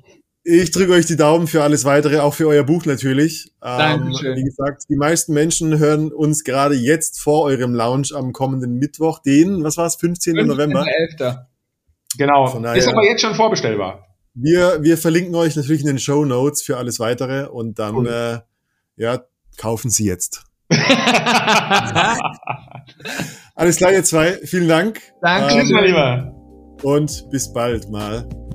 [0.49, 3.51] Ich drücke euch die Daumen für alles weitere, auch für euer Buch natürlich.
[3.59, 4.31] Dankeschön.
[4.31, 8.75] Ähm, wie gesagt, die meisten Menschen hören uns gerade jetzt vor eurem Launch am kommenden
[8.75, 10.35] Mittwoch, den, was war es, 15.
[10.35, 10.47] 15.
[10.47, 10.85] November?
[11.19, 11.35] 11.
[12.17, 12.47] Genau.
[12.61, 14.07] Daher, ist aber jetzt schon vorbestellbar.
[14.35, 18.07] Wir, wir verlinken euch natürlich in den Show Notes für alles weitere und dann, cool.
[18.07, 18.39] äh,
[18.95, 19.19] ja,
[19.57, 20.45] kaufen Sie jetzt.
[23.53, 24.39] alles klar, ihr zwei.
[24.45, 25.01] Vielen Dank.
[25.21, 26.33] Danke, ähm, mein Lieber.
[26.83, 28.29] Und bis bald mal.